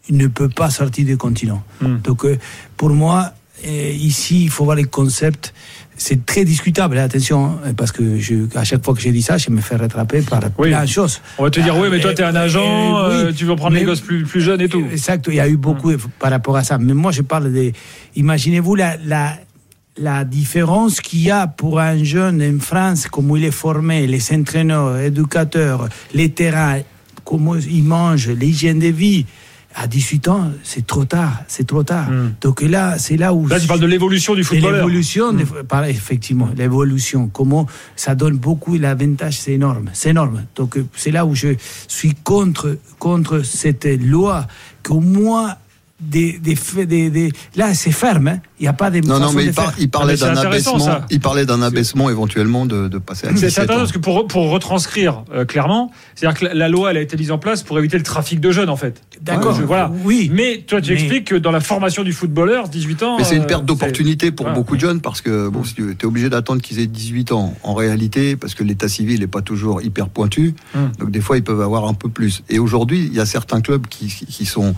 il 0.09 0.17
ne 0.17 0.27
peut 0.27 0.49
pas 0.49 0.69
sortir 0.69 1.05
du 1.05 1.17
continent. 1.17 1.63
Hmm. 1.81 1.97
Donc, 2.03 2.25
euh, 2.25 2.37
pour 2.75 2.89
moi, 2.89 3.31
euh, 3.65 3.91
ici, 3.91 4.43
il 4.45 4.49
faut 4.49 4.65
voir 4.65 4.75
les 4.75 4.85
concepts. 4.85 5.53
C'est 5.95 6.25
très 6.25 6.43
discutable, 6.43 6.97
hein, 6.97 7.03
attention, 7.03 7.59
hein, 7.63 7.73
parce 7.77 7.91
que 7.91 8.17
je, 8.17 8.35
à 8.57 8.63
chaque 8.63 8.83
fois 8.83 8.95
que 8.95 9.01
j'ai 9.01 9.11
dit 9.11 9.21
ça, 9.21 9.37
je 9.37 9.51
me 9.51 9.61
fais 9.61 9.75
rattraper 9.75 10.21
par 10.21 10.41
plein 10.49 10.81
de 10.81 10.89
choses. 10.89 11.21
On 11.37 11.43
va 11.43 11.51
te 11.51 11.59
dire, 11.59 11.77
oui, 11.77 11.89
mais 11.91 11.99
toi, 11.99 12.13
tu 12.15 12.23
es 12.23 12.25
un 12.25 12.35
euh, 12.35 12.45
agent, 12.45 13.33
tu 13.35 13.45
veux 13.45 13.55
prendre 13.55 13.75
les 13.75 13.83
gosses 13.83 14.01
plus, 14.01 14.23
plus 14.23 14.41
jeunes 14.41 14.61
et 14.61 14.67
tout. 14.67 14.83
Exact, 14.91 15.25
il 15.27 15.35
y 15.35 15.39
a 15.39 15.47
eu 15.47 15.57
beaucoup 15.57 15.91
hmm. 15.91 15.99
par 16.17 16.31
rapport 16.31 16.57
à 16.57 16.63
ça. 16.63 16.79
Mais 16.79 16.93
moi, 16.93 17.11
je 17.11 17.21
parle 17.21 17.53
de. 17.53 17.71
Imaginez-vous 18.15 18.73
la, 18.73 18.97
la, 19.05 19.37
la 19.97 20.23
différence 20.23 20.99
qu'il 21.01 21.21
y 21.21 21.29
a 21.29 21.45
pour 21.45 21.79
un 21.79 22.03
jeune 22.03 22.41
en 22.41 22.59
France, 22.59 23.07
comment 23.07 23.35
il 23.37 23.45
est 23.45 23.51
formé, 23.51 24.07
les 24.07 24.33
entraîneurs, 24.33 24.97
éducateurs, 24.97 25.87
les 26.15 26.29
terrains, 26.29 26.79
comment 27.33 27.55
ils 27.55 27.83
mangent, 27.83 28.29
l'hygiène 28.29 28.77
de 28.77 28.89
vie. 28.89 29.25
À 29.75 29.87
18 29.87 30.27
ans, 30.27 30.51
c'est 30.61 30.85
trop 30.85 31.03
tard, 31.03 31.39
c'est 31.47 31.65
trop 31.65 31.81
tard. 31.81 32.07
Hmm. 32.07 32.33
Donc 32.41 32.61
là, 32.61 32.99
c'est 32.99 33.17
là 33.17 33.33
où... 33.33 33.47
Là, 33.47 33.59
tu 33.59 33.65
parles 33.65 33.79
de 33.79 33.87
l'évolution 33.87 34.35
du 34.35 34.43
football. 34.43 34.75
L'évolution, 34.75 35.33
hmm. 35.33 35.41
effectivement, 35.87 36.49
l'évolution. 36.55 37.27
Comment 37.29 37.65
ça 37.95 38.13
donne 38.13 38.37
beaucoup, 38.37 38.77
l'avantage, 38.77 39.39
c'est 39.39 39.53
énorme, 39.53 39.89
c'est 39.93 40.11
énorme. 40.11 40.43
Donc 40.55 40.77
c'est 40.95 41.09
là 41.09 41.25
où 41.25 41.33
je 41.33 41.55
suis 41.87 42.13
contre, 42.13 42.77
contre 42.99 43.41
cette 43.41 43.85
loi 43.85 44.45
qu'au 44.83 44.99
moins 44.99 45.55
des, 46.01 46.39
des, 46.39 47.09
des, 47.09 47.31
là 47.55 47.73
c'est 47.73 47.91
ferme 47.91 48.27
hein. 48.27 48.39
il 48.59 48.63
n'y 48.63 48.67
a 48.67 48.73
pas 48.73 48.89
des 48.89 49.01
non 49.01 49.19
non 49.19 49.31
mais 49.31 49.45
il, 49.77 49.89
parlait 49.89 50.17
d'un 50.17 50.35
abaissement 50.35 51.01
il 51.11 51.19
parlait 51.19 51.45
d'un 51.45 51.61
abaissement 51.61 52.09
éventuellement 52.09 52.65
de, 52.65 52.87
de 52.87 52.97
passer 52.97 53.27
à 53.27 53.35
c'est 53.35 53.45
intéressant 53.45 53.75
parce 53.75 53.91
que 53.91 53.99
pour, 53.99 54.27
pour 54.27 54.49
retranscrire 54.49 55.23
euh, 55.33 55.45
clairement 55.45 55.91
c'est 56.15 56.25
à 56.25 56.31
dire 56.31 56.39
que 56.39 56.45
la 56.57 56.67
loi 56.67 56.91
elle 56.91 56.97
a 56.97 57.01
été 57.01 57.15
mise 57.15 57.31
en 57.31 57.37
place 57.37 57.61
pour 57.61 57.77
éviter 57.77 57.97
le 57.97 58.03
trafic 58.03 58.39
de 58.39 58.51
jeunes 58.51 58.69
en 58.69 58.75
fait. 58.75 59.01
D'accord. 59.21 59.53
Voilà. 59.53 59.91
Oui. 60.03 60.29
Mais 60.33 60.63
toi 60.67 60.81
tu 60.81 60.93
expliques 60.93 61.25
que 61.25 61.35
dans 61.35 61.51
la 61.51 61.61
formation 61.61 62.03
du 62.03 62.11
footballeur 62.11 62.69
18 62.69 63.03
ans 63.03 63.17
mais 63.17 63.23
c'est 63.23 63.35
une 63.35 63.45
perte 63.45 63.61
euh, 63.61 63.65
d'opportunité 63.65 64.31
pour 64.31 64.49
beaucoup 64.49 64.75
de 64.75 64.81
jeunes 64.81 64.99
parce 64.99 65.21
que 65.21 65.47
bon 65.47 65.63
si 65.63 65.75
tu 65.75 65.91
es 65.91 66.05
obligé 66.05 66.29
d'attendre 66.29 66.61
qu'ils 66.61 66.79
aient 66.79 66.87
18 66.87 67.31
ans 67.31 67.55
en 67.61 67.75
réalité 67.75 68.35
parce 68.35 68.55
que 68.55 68.63
l'état 68.63 68.87
civil 68.87 69.19
n'est 69.19 69.27
pas 69.27 69.41
toujours 69.41 69.81
hyper 69.81 70.09
pointu 70.09 70.55
hum. 70.75 70.91
donc 70.97 71.11
des 71.11 71.21
fois 71.21 71.37
ils 71.37 71.43
peuvent 71.43 71.61
avoir 71.61 71.87
un 71.87 71.93
peu 71.93 72.09
plus. 72.09 72.43
Et 72.49 72.57
aujourd'hui 72.57 73.05
il 73.05 73.13
y 73.13 73.19
a 73.19 73.25
certains 73.25 73.61
clubs 73.61 73.85
qui, 73.87 74.07
qui 74.07 74.45
sont 74.45 74.73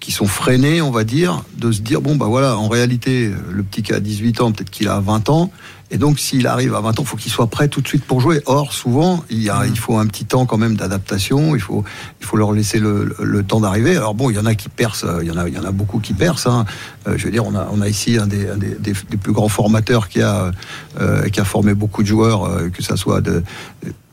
qui 0.00 0.12
sont 0.12 0.26
freinés, 0.26 0.82
on 0.82 0.90
va 0.90 1.04
dire, 1.04 1.44
de 1.56 1.72
se 1.72 1.80
dire 1.80 2.00
bon 2.00 2.16
bah 2.16 2.26
voilà, 2.26 2.56
en 2.56 2.68
réalité, 2.68 3.30
le 3.50 3.62
petit 3.62 3.82
qui 3.82 3.92
a 3.92 4.00
18 4.00 4.40
ans, 4.40 4.52
peut-être 4.52 4.70
qu'il 4.70 4.88
a 4.88 5.00
20 5.00 5.28
ans, 5.30 5.50
et 5.92 5.98
donc, 5.98 6.20
s'il 6.20 6.46
arrive 6.46 6.74
à 6.74 6.80
20 6.80 6.90
ans, 6.90 7.02
il 7.02 7.06
faut 7.06 7.16
qu'il 7.16 7.32
soit 7.32 7.48
prêt 7.48 7.66
tout 7.66 7.80
de 7.80 7.88
suite 7.88 8.04
pour 8.04 8.20
jouer. 8.20 8.42
Or, 8.46 8.72
souvent, 8.72 9.24
il, 9.28 9.42
y 9.42 9.50
a, 9.50 9.66
il 9.66 9.76
faut 9.76 9.98
un 9.98 10.06
petit 10.06 10.24
temps 10.24 10.46
quand 10.46 10.56
même 10.56 10.76
d'adaptation. 10.76 11.56
Il 11.56 11.60
faut, 11.60 11.84
il 12.20 12.26
faut 12.26 12.36
leur 12.36 12.52
laisser 12.52 12.78
le, 12.78 13.16
le 13.20 13.42
temps 13.42 13.60
d'arriver. 13.60 13.96
Alors 13.96 14.14
bon, 14.14 14.30
il 14.30 14.36
y 14.36 14.38
en 14.38 14.46
a 14.46 14.54
qui 14.54 14.68
percent. 14.68 15.20
Il 15.20 15.26
y 15.26 15.30
en 15.32 15.36
a, 15.36 15.48
il 15.48 15.54
y 15.54 15.58
en 15.58 15.64
a 15.64 15.72
beaucoup 15.72 15.98
qui 15.98 16.14
percent. 16.14 16.60
Hein. 16.60 16.64
Euh, 17.08 17.18
je 17.18 17.24
veux 17.24 17.32
dire, 17.32 17.44
on 17.44 17.56
a, 17.56 17.68
on 17.72 17.80
a 17.80 17.88
ici 17.88 18.18
un 18.18 18.28
des, 18.28 18.46
des, 18.78 18.92
plus 18.92 19.32
grands 19.32 19.48
formateurs 19.48 20.08
qui 20.08 20.22
a, 20.22 20.52
euh, 21.00 21.28
qui 21.28 21.40
a 21.40 21.44
formé 21.44 21.74
beaucoup 21.74 22.02
de 22.02 22.08
joueurs, 22.08 22.44
euh, 22.44 22.68
que 22.68 22.84
ça 22.84 22.96
soit 22.96 23.20
de, 23.20 23.42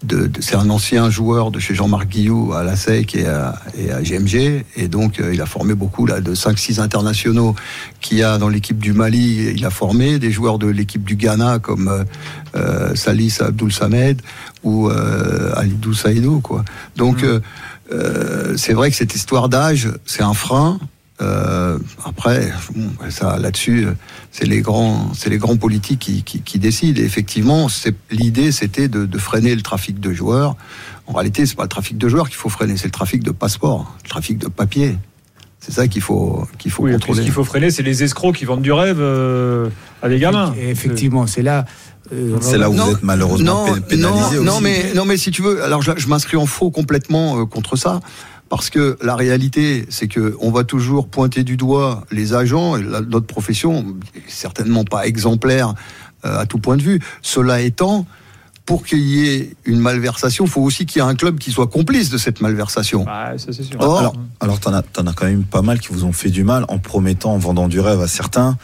de 0.03 0.29
c'est 0.39 0.55
un 0.55 0.69
ancien 0.69 1.09
joueur 1.09 1.49
de 1.49 1.59
chez 1.59 1.73
Jean-Marc 1.73 2.07
Guillou 2.07 2.53
à 2.53 2.63
la 2.63 2.75
SEC 2.75 3.15
et 3.15 3.25
à, 3.25 3.59
et 3.77 3.91
à 3.91 4.01
GMG. 4.01 4.63
Et 4.75 4.87
donc, 4.87 5.19
il 5.19 5.41
a 5.41 5.45
formé 5.45 5.73
beaucoup 5.73 6.05
là, 6.05 6.21
de 6.21 6.35
5-6 6.35 6.79
internationaux 6.79 7.55
qui 7.99 8.21
a 8.21 8.37
dans 8.37 8.49
l'équipe 8.49 8.77
du 8.77 8.93
Mali. 8.93 9.51
Il 9.55 9.65
a 9.65 9.69
formé 9.69 10.19
des 10.19 10.31
joueurs 10.31 10.59
de 10.59 10.67
l'équipe 10.67 11.03
du 11.03 11.15
Ghana 11.15 11.59
comme 11.59 11.87
euh, 11.87 12.03
euh, 12.55 12.95
Salis 12.95 13.37
Abdul 13.39 13.71
Samed 13.71 14.21
ou 14.63 14.89
euh, 14.89 15.53
Alidou 15.55 15.93
Saïdou. 15.93 16.41
Quoi. 16.41 16.63
Donc, 16.95 17.23
mm. 17.23 17.41
c'est 18.55 18.73
vrai 18.73 18.91
que 18.91 18.95
cette 18.95 19.15
histoire 19.15 19.49
d'âge, 19.49 19.89
c'est 20.05 20.23
un 20.23 20.33
frein. 20.33 20.79
Après, 21.19 22.51
ça, 23.09 23.37
là-dessus, 23.39 23.87
c'est 24.31 24.45
les 24.45 24.61
grands, 24.61 25.13
c'est 25.13 25.29
les 25.29 25.37
grands 25.37 25.57
politiques 25.57 25.99
qui, 25.99 26.23
qui, 26.23 26.59
décident. 26.59 27.01
Et 27.01 27.03
effectivement, 27.03 27.67
l'idée, 28.11 28.51
c'était 28.51 28.87
de, 28.87 29.05
de, 29.05 29.17
freiner 29.17 29.55
le 29.55 29.61
trafic 29.61 29.99
de 29.99 30.13
joueurs. 30.13 30.55
En 31.07 31.13
réalité, 31.13 31.45
c'est 31.45 31.55
pas 31.55 31.63
le 31.63 31.69
trafic 31.69 31.97
de 31.97 32.07
joueurs 32.07 32.27
qu'il 32.27 32.37
faut 32.37 32.49
freiner, 32.49 32.77
c'est 32.77 32.87
le 32.87 32.91
trafic 32.91 33.23
de 33.23 33.31
passeports, 33.31 33.95
le 34.03 34.09
trafic 34.09 34.37
de 34.37 34.47
papier. 34.47 34.97
C'est 35.59 35.71
ça 35.71 35.87
qu'il 35.87 36.01
faut, 36.01 36.47
qu'il 36.57 36.71
faut 36.71 36.83
contrôler. 36.87 37.19
Ce 37.19 37.23
qu'il 37.23 37.33
faut 37.33 37.43
freiner, 37.43 37.71
c'est 37.71 37.83
les 37.83 38.03
escrocs 38.03 38.35
qui 38.35 38.45
vendent 38.45 38.61
du 38.61 38.71
rêve 38.71 38.99
euh, 38.99 39.69
à 40.01 40.09
des 40.09 40.19
gamins. 40.19 40.53
effectivement, 40.57 41.27
c'est 41.27 41.41
là. 41.41 41.65
Euh, 42.13 42.37
c'est 42.39 42.57
là 42.57 42.69
où 42.69 42.73
vous 42.73 42.91
êtes 42.91 43.03
malheureusement 43.03 43.65
pénalisé 43.89 44.37
non, 44.37 44.43
Non, 44.43 44.61
mais, 44.61 44.93
non, 44.95 45.03
mais 45.03 45.17
si 45.17 45.29
tu 45.29 45.41
veux, 45.41 45.61
alors 45.63 45.81
je, 45.81 46.07
m'inscris 46.07 46.37
en 46.37 46.45
faux 46.45 46.71
complètement 46.71 47.41
euh, 47.41 47.45
contre 47.45 47.75
ça. 47.75 47.99
Parce 48.49 48.69
que 48.69 48.97
la 49.01 49.15
réalité, 49.15 49.85
c'est 49.89 50.07
que 50.07 50.35
on 50.39 50.51
va 50.51 50.63
toujours 50.63 51.07
pointer 51.07 51.43
du 51.43 51.57
doigt 51.57 52.05
les 52.11 52.33
agents 52.33 52.77
et 52.77 52.83
la- 52.83 53.01
notre 53.01 53.25
profession, 53.27 53.95
est 54.15 54.21
certainement 54.29 54.83
pas 54.85 55.05
exemplaire 55.07 55.73
euh, 56.25 56.39
à 56.39 56.45
tout 56.45 56.57
point 56.59 56.77
de 56.77 56.81
vue. 56.81 56.99
Cela 57.21 57.61
étant, 57.61 58.05
pour 58.65 58.85
qu'il 58.85 58.99
y 58.99 59.27
ait 59.29 59.51
une 59.65 59.79
malversation, 59.79 60.45
il 60.45 60.49
faut 60.51 60.61
aussi 60.61 60.85
qu'il 60.85 61.01
y 61.01 61.05
ait 61.05 61.07
un 61.07 61.15
club 61.15 61.37
qui 61.39 61.51
soit 61.51 61.67
complice 61.67 62.09
de 62.09 62.17
cette 62.17 62.41
malversation. 62.41 63.03
Bah, 63.03 63.37
ça 63.37 63.51
c'est 63.53 63.63
sûr. 63.63 63.77
Or, 63.79 63.99
Alors, 63.99 64.15
alors 64.39 64.59
t'en 64.59 64.73
as, 64.73 64.81
t'en 64.81 65.05
as 65.07 65.13
quand 65.13 65.25
même 65.25 65.43
pas 65.43 65.61
mal 65.61 65.79
qui 65.79 65.89
vous 65.89 66.05
ont 66.05 66.11
fait 66.13 66.29
du 66.29 66.43
mal 66.43 66.65
en 66.69 66.77
promettant, 66.79 67.33
en 67.33 67.37
vendant 67.37 67.67
du 67.67 67.79
rêve 67.79 68.01
à 68.01 68.07
certains, 68.07 68.57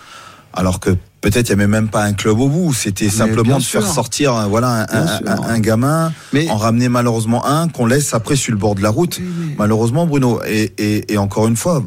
alors 0.53 0.79
que 0.79 0.95
peut-être 1.23 1.49
il 1.49 1.55
n'y 1.55 1.61
avait 1.61 1.67
même 1.71 1.89
pas 1.89 2.03
un 2.03 2.13
club 2.13 2.39
au 2.39 2.47
bout. 2.49 2.73
C'était 2.73 3.09
simplement 3.09 3.57
de 3.57 3.63
faire 3.63 3.81
sortir, 3.93 4.35
euh, 4.35 4.45
voilà, 4.45 4.85
un, 4.91 4.99
un- 5.01 5.19
un- 5.25 5.41
un 5.55 5.59
gamin, 5.59 6.13
mais 6.33 6.47
en 6.49 6.57
ramener 6.57 6.89
malheureusement 6.89 7.43
un 7.47 7.67
qu'on 7.69 7.87
laisse 7.87 8.13
après 8.13 8.35
sur 8.35 8.51
le 8.51 8.59
bord 8.59 8.75
de 8.75 8.81
la 8.81 8.89
route. 8.91 9.17
Oui. 9.19 9.55
Malheureusement, 9.57 10.05
Bruno. 10.05 10.41
Et, 10.45 10.71
et, 10.77 11.13
et 11.13 11.17
encore 11.17 11.47
une 11.47 11.55
fois, 11.55 11.81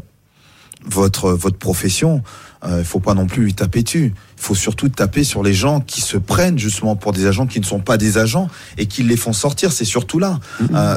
votre 0.85 1.31
votre 1.33 1.59
profession, 1.59 2.23
il 2.69 2.85
faut 2.85 2.99
pas 3.01 3.15
non 3.15 3.27
plus 3.27 3.45
lui 3.45 3.55
taper 3.55 3.83
dessus. 3.85 4.13
Il 4.39 4.43
faut 4.43 4.55
surtout 4.57 4.89
taper 4.89 5.23
sur 5.23 5.43
les 5.45 5.55
gens 5.55 5.81
qui 5.81 6.01
se 6.01 6.17
prennent 6.17 6.59
justement 6.59 6.97
pour 6.97 7.13
des 7.13 7.27
agents 7.27 7.47
qui 7.47 7.61
ne 7.61 7.65
sont 7.65 7.79
pas 7.81 7.97
des 7.97 8.19
agents 8.19 8.49
et 8.77 8.87
qui 8.87 9.03
les 9.05 9.17
font 9.17 9.33
sortir. 9.33 9.71
C'est 9.73 9.85
surtout 9.85 10.19
là. 10.19 10.41
Euh, 10.75 10.97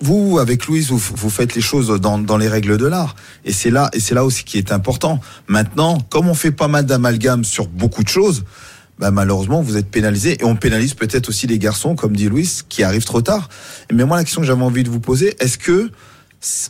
vous, 0.00 0.38
avec 0.38 0.66
Louise, 0.66 0.90
vous, 0.90 0.98
vous 0.98 1.30
faites 1.30 1.54
les 1.54 1.60
choses 1.60 1.88
dans, 2.00 2.18
dans 2.18 2.36
les 2.36 2.48
règles 2.48 2.78
de 2.78 2.86
l'art, 2.86 3.16
et 3.44 3.52
c'est 3.52 3.70
là, 3.70 3.90
et 3.92 4.00
c'est 4.00 4.14
là 4.14 4.24
aussi 4.24 4.44
qui 4.44 4.58
est 4.58 4.72
important. 4.72 5.20
Maintenant, 5.48 5.98
comme 6.10 6.28
on 6.28 6.34
fait 6.34 6.52
pas 6.52 6.68
mal 6.68 6.86
d'amalgames 6.86 7.44
sur 7.44 7.66
beaucoup 7.66 8.04
de 8.04 8.08
choses, 8.08 8.44
bah 8.98 9.10
malheureusement, 9.10 9.62
vous 9.62 9.76
êtes 9.76 9.90
pénalisé, 9.90 10.38
et 10.40 10.44
on 10.44 10.56
pénalise 10.56 10.94
peut-être 10.94 11.28
aussi 11.28 11.46
les 11.46 11.58
garçons, 11.58 11.94
comme 11.94 12.16
dit 12.16 12.28
Louise, 12.28 12.64
qui 12.68 12.82
arrivent 12.82 13.04
trop 13.04 13.22
tard. 13.22 13.48
Mais 13.92 14.04
moi, 14.04 14.16
la 14.16 14.24
question 14.24 14.40
que 14.40 14.46
j'avais 14.46 14.62
envie 14.62 14.84
de 14.84 14.90
vous 14.90 15.00
poser, 15.00 15.36
est-ce 15.40 15.58
que 15.58 15.90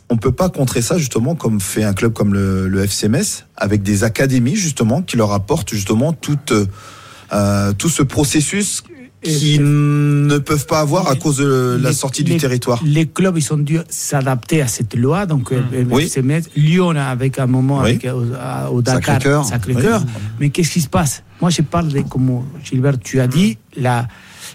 on 0.09 0.17
peut 0.17 0.31
pas 0.31 0.49
contrer 0.49 0.81
ça 0.81 0.97
justement 0.97 1.35
comme 1.35 1.61
fait 1.61 1.83
un 1.83 1.93
club 1.93 2.11
comme 2.11 2.33
le, 2.33 2.67
le 2.67 2.83
FCMS 2.87 3.45
avec 3.55 3.83
des 3.83 4.03
académies 4.03 4.55
justement 4.55 5.03
qui 5.03 5.15
leur 5.15 5.31
apportent 5.31 5.69
justement 5.69 6.11
toute 6.11 6.51
euh, 7.31 7.73
tout 7.73 7.89
ce 7.89 8.01
processus 8.01 8.83
qu'ils 9.21 9.61
ne 9.61 10.37
peuvent 10.37 10.65
pas 10.65 10.79
avoir 10.79 11.09
à 11.09 11.15
cause 11.15 11.37
de 11.37 11.77
la 11.81 11.89
Les- 11.89 11.95
sortie 11.95 12.23
du 12.23 12.31
les- 12.33 12.37
territoire. 12.37 12.79
Les 12.85 13.05
clubs, 13.07 13.37
ils 13.37 13.53
ont 13.53 13.57
dû 13.57 13.79
s'adapter 13.89 14.61
à 14.61 14.67
cette 14.67 14.95
loi. 14.95 15.25
Donc, 15.25 15.51
euh, 15.51 15.61
euh, 15.73 15.83
Oui. 15.89 16.07
se 16.09 16.19
mettre- 16.19 16.49
Lyon, 16.55 16.91
avec 16.91 17.37
un 17.39 17.47
moment, 17.47 17.79
Oui. 17.81 17.89
avec, 17.91 18.05
euh, 18.05 18.67
au, 18.69 18.75
au 18.77 18.81
Dakar, 18.81 19.15
Sacré-Cœur. 19.15 19.45
Sacré-Cœur. 19.45 20.03
Mais 20.39 20.49
qu'est-ce 20.49 20.71
qui 20.71 20.81
se 20.81 20.89
passe? 20.89 21.23
Moi, 21.41 21.49
je 21.49 21.61
parle 21.61 21.89
de, 21.89 22.01
comme 22.01 22.43
Gilbert, 22.63 22.99
tu 22.99 23.19
as 23.19 23.27
dit, 23.27 23.57
la, 23.77 24.07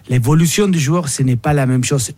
l'évolution 0.09 0.69
du 0.69 0.79
joueur, 0.79 1.09
ce 1.09 1.23
n'est 1.23 1.37
pas 1.37 1.53
la 1.53 1.67
même 1.67 1.85
chose. 1.85 2.11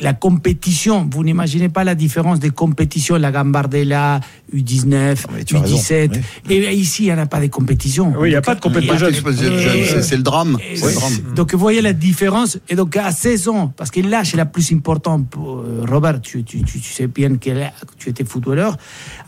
La 0.00 0.12
compétition, 0.12 1.08
vous 1.10 1.24
n'imaginez 1.24 1.70
pas 1.70 1.82
la 1.82 1.94
différence 1.94 2.38
des 2.38 2.50
compétitions, 2.50 3.16
la 3.16 3.32
Gambardella, 3.32 4.20
U19, 4.54 5.24
Oui, 5.34 5.44
tu 5.46 5.56
as 5.56 5.60
raison. 5.60 5.76
U17. 5.76 6.20
Oui. 6.48 6.54
Et 6.54 6.74
ici, 6.74 7.04
il 7.04 7.06
n'y 7.06 7.12
en 7.12 7.18
a 7.18 7.24
pas 7.26 7.40
de 7.40 7.46
compétition. 7.46 8.12
Oui, 8.18 8.28
il 8.28 8.30
n'y 8.32 8.36
a 8.36 8.42
pas 8.42 8.54
de 8.54 8.60
compétition. 8.60 8.96
C'est- 8.98 10.16
le 10.16 10.22
drame. 10.22 10.58
et 10.60 10.76
C'est 10.76 10.84
le 10.86 10.90
c'est- 10.92 10.96
drame. 11.22 11.34
Donc, 11.34 11.52
vous 11.54 11.58
voyez 11.58 11.80
la 11.80 11.94
différence. 11.94 12.58
Et 12.68 12.74
donc, 12.74 12.94
à 12.96 13.10
16 13.10 13.48
ans, 13.48 13.72
parce 13.74 13.90
que 13.90 14.00
l'âge 14.00 14.34
est 14.34 14.36
la 14.36 14.44
plus 14.44 14.70
important 14.72 15.22
pour 15.22 15.60
euh, 15.60 15.84
Robert, 15.88 16.20
tu, 16.20 16.44
tu, 16.44 16.62
tu, 16.62 16.78
tu 16.78 16.92
sais 16.92 17.06
bien 17.06 17.36
que 17.36 17.50
tu 17.98 18.10
étais 18.10 18.24
footballeur. 18.24 18.76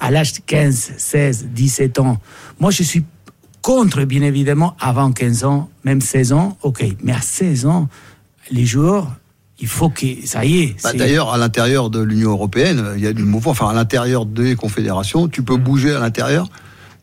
À 0.00 0.10
l'âge 0.10 0.34
de 0.34 0.40
15, 0.44 0.92
16, 0.98 1.46
17 1.54 1.98
ans, 1.98 2.18
moi, 2.60 2.70
je 2.70 2.82
suis 2.82 3.04
contre, 3.62 4.04
bien 4.04 4.22
évidemment, 4.22 4.76
avant 4.78 5.12
15 5.12 5.44
ans, 5.44 5.70
même 5.84 6.00
16 6.02 6.32
ans, 6.32 6.58
ok. 6.62 6.84
Mais 7.02 7.12
à 7.12 7.20
16 7.22 7.64
ans, 7.66 7.88
les 8.50 8.66
joueurs, 8.66 9.14
il 9.60 9.66
faut 9.68 9.88
que 9.90 10.06
ça 10.24 10.44
y 10.44 10.60
est. 10.60 10.76
Bah, 10.82 10.92
D'ailleurs, 10.92 11.32
à 11.32 11.38
l'intérieur 11.38 11.90
de 11.90 12.00
l'Union 12.00 12.30
européenne, 12.30 12.84
il 12.96 13.02
y 13.02 13.06
a 13.06 13.12
du 13.12 13.24
mouvement. 13.24 13.50
Enfin, 13.50 13.68
à 13.68 13.74
l'intérieur 13.74 14.24
des 14.26 14.54
confédérations, 14.54 15.28
tu 15.28 15.42
peux 15.42 15.56
bouger 15.56 15.94
à 15.94 15.98
l'intérieur, 16.00 16.48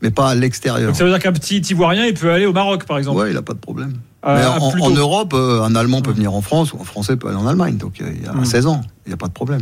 mais 0.02 0.12
pas 0.12 0.30
à 0.30 0.36
l'extérieur. 0.36 0.88
Donc 0.88 0.96
ça 0.96 1.04
veut 1.04 1.10
dire 1.10 1.20
qu'un 1.20 1.34
petit 1.34 1.58
Ivoirien, 1.60 2.06
il 2.06 2.14
peut 2.14 2.32
aller 2.32 2.46
au 2.46 2.54
Maroc, 2.54 2.86
par 2.86 2.98
exemple. 2.98 3.20
Ouais, 3.20 3.32
il 3.32 3.34
n'a 3.34 3.42
pas 3.42 3.54
de 3.54 3.60
problème. 3.60 3.94
Euh, 4.26 4.38
Mais 4.38 4.82
en. 4.82 4.90
Europe, 4.90 5.34
euh, 5.34 5.62
un 5.64 5.76
Allemand 5.76 6.02
peut 6.02 6.12
venir 6.12 6.34
en 6.34 6.42
France 6.42 6.74
ou 6.74 6.78
un 6.82 6.84
Français 6.86 7.16
peut 7.18 7.28
aller 7.28 7.38
en 7.38 7.46
Allemagne. 7.46 7.78
Donc, 7.78 8.00
il 8.00 8.24
y 8.24 8.28
a 8.28 8.34
Mm. 8.34 8.46
16 8.46 8.66
ans, 8.68 8.82
il 9.06 9.10
n'y 9.10 9.14
a 9.14 9.18
pas 9.18 9.28
de 9.28 9.34
problème. 9.34 9.62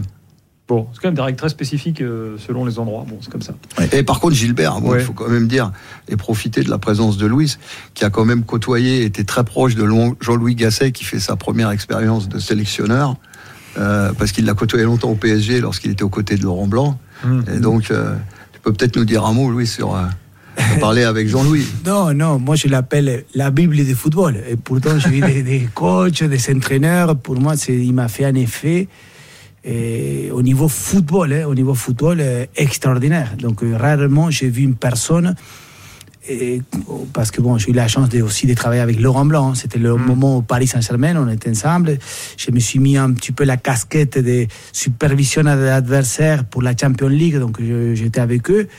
Bon, 0.70 0.88
c'est 0.94 1.02
quand 1.02 1.10
même 1.10 1.16
des 1.16 1.22
règles 1.22 1.38
très 1.38 1.50
spécifiques 1.50 2.02
euh, 2.02 2.38
selon 2.38 2.64
les 2.64 2.80
endroits. 2.80 3.06
Bon, 3.08 3.18
c'est 3.22 3.30
comme 3.30 3.42
ça. 3.42 3.54
Et 3.92 4.02
par 4.04 4.22
contre, 4.22 4.34
Gilbert, 4.36 4.80
bon, 4.80 4.90
il 4.90 4.92
Ouais. 4.94 5.00
faut 5.02 5.12
quand 5.14 5.28
même 5.28 5.48
dire 5.48 5.72
et 6.08 6.16
profiter 6.16 6.62
de 6.64 6.70
la 6.70 6.78
présence 6.78 7.18
de 7.18 7.26
Louis, 7.26 7.58
qui 7.94 8.06
a 8.06 8.10
quand 8.10 8.24
même 8.24 8.44
côtoyé, 8.44 9.04
était 9.04 9.26
très 9.26 9.44
proche 9.44 9.76
de 9.76 9.86
Jean-Louis 10.22 10.56
Gasset, 10.56 10.94
qui 10.94 11.04
fait 11.04 11.20
sa 11.20 11.36
première 11.36 11.70
expérience 11.72 12.30
de 12.30 12.40
sélectionneur, 12.40 13.18
euh, 13.78 14.14
parce 14.18 14.32
qu'il 14.32 14.46
l'a 14.46 14.54
côtoyé 14.54 14.86
longtemps 14.86 15.10
au 15.10 15.16
PSG 15.16 15.60
lorsqu'il 15.60 15.92
était 15.92 16.04
aux 16.04 16.10
côtés 16.10 16.38
de 16.38 16.44
Laurent 16.44 16.68
Blanc. 16.68 16.98
Et 17.54 17.60
donc, 17.60 17.92
euh, 17.92 18.16
tu 18.54 18.60
peux 18.62 18.72
peut-être 18.72 18.96
nous 18.96 19.06
dire 19.06 19.26
un 19.26 19.34
mot, 19.34 19.50
Louis, 19.52 19.68
sur 19.68 19.96
euh, 19.96 20.04
parler 20.80 21.04
avec 21.04 21.28
Jean-Louis. 21.28 21.66
Non, 21.86 22.14
non, 22.14 22.40
moi 22.40 22.56
je 22.56 22.70
l'appelle 22.70 23.26
la 23.36 23.52
Bible 23.52 23.76
du 23.76 23.96
football. 23.96 24.38
Et 24.50 24.56
pourtant, 24.56 24.98
j'ai 24.98 25.18
eu 25.18 25.22
des, 25.22 25.44
des 25.44 25.68
coachs, 25.74 26.24
des 26.24 26.56
entraîneurs. 26.56 27.18
Pour 27.18 27.38
moi, 27.40 27.58
c'est- 27.58 27.76
il 27.78 27.94
m'a 27.94 28.08
fait 28.08 28.24
un 28.26 28.36
effet 28.36 28.88
et 29.64 30.30
au 30.32 30.42
niveau 30.42 30.68
football, 30.68 31.34
hein, 31.34 31.46
au 31.48 31.56
niveau 31.56 31.74
football 31.74 32.18
euh, 32.20 32.46
extraordinaire. 32.56 33.36
Donc, 33.38 33.64
euh, 33.64 33.78
rarement 33.78 34.30
j'ai 34.30 34.50
vu 34.50 34.64
une 34.64 34.76
personne. 34.76 35.36
Et, 36.30 36.62
parce 37.12 37.32
que 37.32 37.42
bon, 37.42 37.58
j'ai 37.58 37.72
eu 37.72 37.74
la 37.74 37.90
chance 37.90 38.08
de, 38.08 38.22
aussi 38.22 38.48
de 38.48 38.54
travailler 38.54 38.82
avec 38.82 39.00
Laurent 39.00 39.26
Blanc. 39.26 39.50
hein. 39.50 39.56
C'était 39.56 39.80
le 39.80 39.96
moment 39.98 40.38
au 40.38 40.42
Paris 40.42 40.68
Saint-Germain, 40.68 41.18
on 41.18 41.30
était 41.30 41.50
ensemble. 41.50 42.00
Je 42.38 42.50
me 42.52 42.60
suis 42.60 42.80
mis 42.80 42.96
un 42.96 43.12
petit 43.12 43.34
peu 43.34 43.44
la 43.44 43.58
casquette 43.58 44.18
de 44.18 44.48
supervision 44.72 45.44
de 45.44 45.50
l'adversaire 45.50 46.46
pour 46.46 46.62
la 46.62 46.74
Champions 46.78 47.10
League, 47.10 47.38
donc 47.38 47.60
j'étais 47.94 48.22
avec 48.22 48.50
eux. 48.50 48.70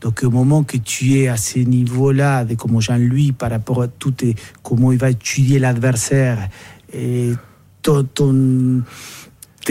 Donc 0.00 0.22
au 0.22 0.30
moment 0.30 0.62
que 0.64 0.78
tu 0.78 1.18
es 1.18 1.28
à 1.28 1.36
ce 1.36 1.58
niveau-là, 1.58 2.44
de 2.44 2.54
comment 2.54 2.80
Jean-Louis, 2.80 3.32
par 3.32 3.50
rapport 3.50 3.82
à 3.82 3.88
tout, 3.88 4.14
et 4.22 4.34
comment 4.62 4.90
il 4.90 4.98
va 4.98 5.10
étudier 5.10 5.58
l'adversaire, 5.58 6.48
et 6.92 7.32
ton, 7.82 8.04
ton, 8.04 8.82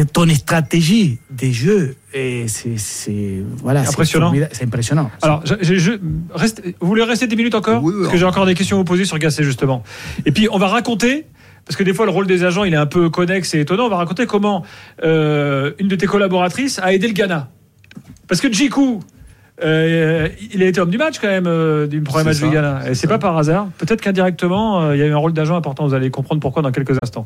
ton 0.01 0.27
stratégie 0.29 1.19
des 1.29 1.51
jeux, 1.51 1.95
et 2.13 2.45
c'est 2.47 3.43
voilà, 3.58 3.82
Impressionnant. 3.82 4.34
C'est 4.51 4.63
impressionnant. 4.65 5.12
Alors, 5.21 5.43
je, 5.45 5.99
reste- 6.34 6.63
vous 6.79 6.88
voulez 6.88 7.03
rester 7.03 7.27
10 7.27 7.36
minutes 7.36 7.56
encore? 7.56 7.84
Oui, 7.84 7.93
oui, 7.93 8.01
Parce 8.01 8.13
que 8.13 8.17
j'ai 8.17 8.25
encore 8.25 8.45
des 8.45 8.56
questions 8.56 8.77
à 8.77 8.79
vous 8.79 8.86
poser 8.86 9.06
sur 9.06 9.19
Gasset, 9.19 9.43
justement. 9.43 9.84
Et 10.25 10.32
puis, 10.32 10.47
on 10.51 10.58
va 10.58 10.67
raconter, 10.67 11.25
parce 11.65 11.75
que 11.75 11.84
des 11.84 11.93
fois, 11.93 12.06
le 12.06 12.12
rôle 12.12 12.25
des 12.27 12.43
agents, 12.43 12.63
il 12.63 12.73
est 12.73 12.77
un 12.77 12.88
peu 12.88 13.10
connexe 13.10 13.53
et 13.53 13.60
étonnant. 13.60 13.86
On 13.86 13.89
va 13.89 13.97
raconter 13.97 14.25
comment 14.25 14.63
euh, 15.03 15.73
une 15.79 15.88
de 15.88 15.95
tes 15.95 16.08
collaboratrices 16.08 16.79
a 16.79 16.91
aidé 16.93 17.08
le 17.08 17.13
Ghana. 17.13 17.49
Parce 18.27 18.41
que 18.41 18.51
Djikou, 18.51 19.01
euh, 19.63 20.29
il 20.53 20.63
a 20.63 20.65
été 20.65 20.82
homme 20.82 20.89
du 20.89 20.97
match 20.97 21.19
quand 21.19 21.27
même, 21.27 21.45
euh, 21.45 21.86
du 21.86 22.01
premier 22.01 22.23
match 22.23 22.38
ça, 22.38 22.47
du 22.47 22.51
Ghana. 22.51 22.89
Et 22.89 22.95
c'est 22.95 23.08
pas 23.08 23.19
par 23.19 23.38
hasard. 23.38 23.67
Peut-être 23.77 24.01
qu'indirectement, 24.01 24.82
euh, 24.82 24.95
il 24.95 24.99
y 24.99 25.03
a 25.03 25.06
eu 25.06 25.13
un 25.13 25.17
rôle 25.17 25.34
d'agent 25.34 25.56
important. 25.56 25.86
Vous 25.88 25.93
allez 25.93 26.10
comprendre 26.10 26.41
pourquoi 26.41 26.63
dans 26.63 26.71
quelques 26.71 26.97
instants. 27.03 27.21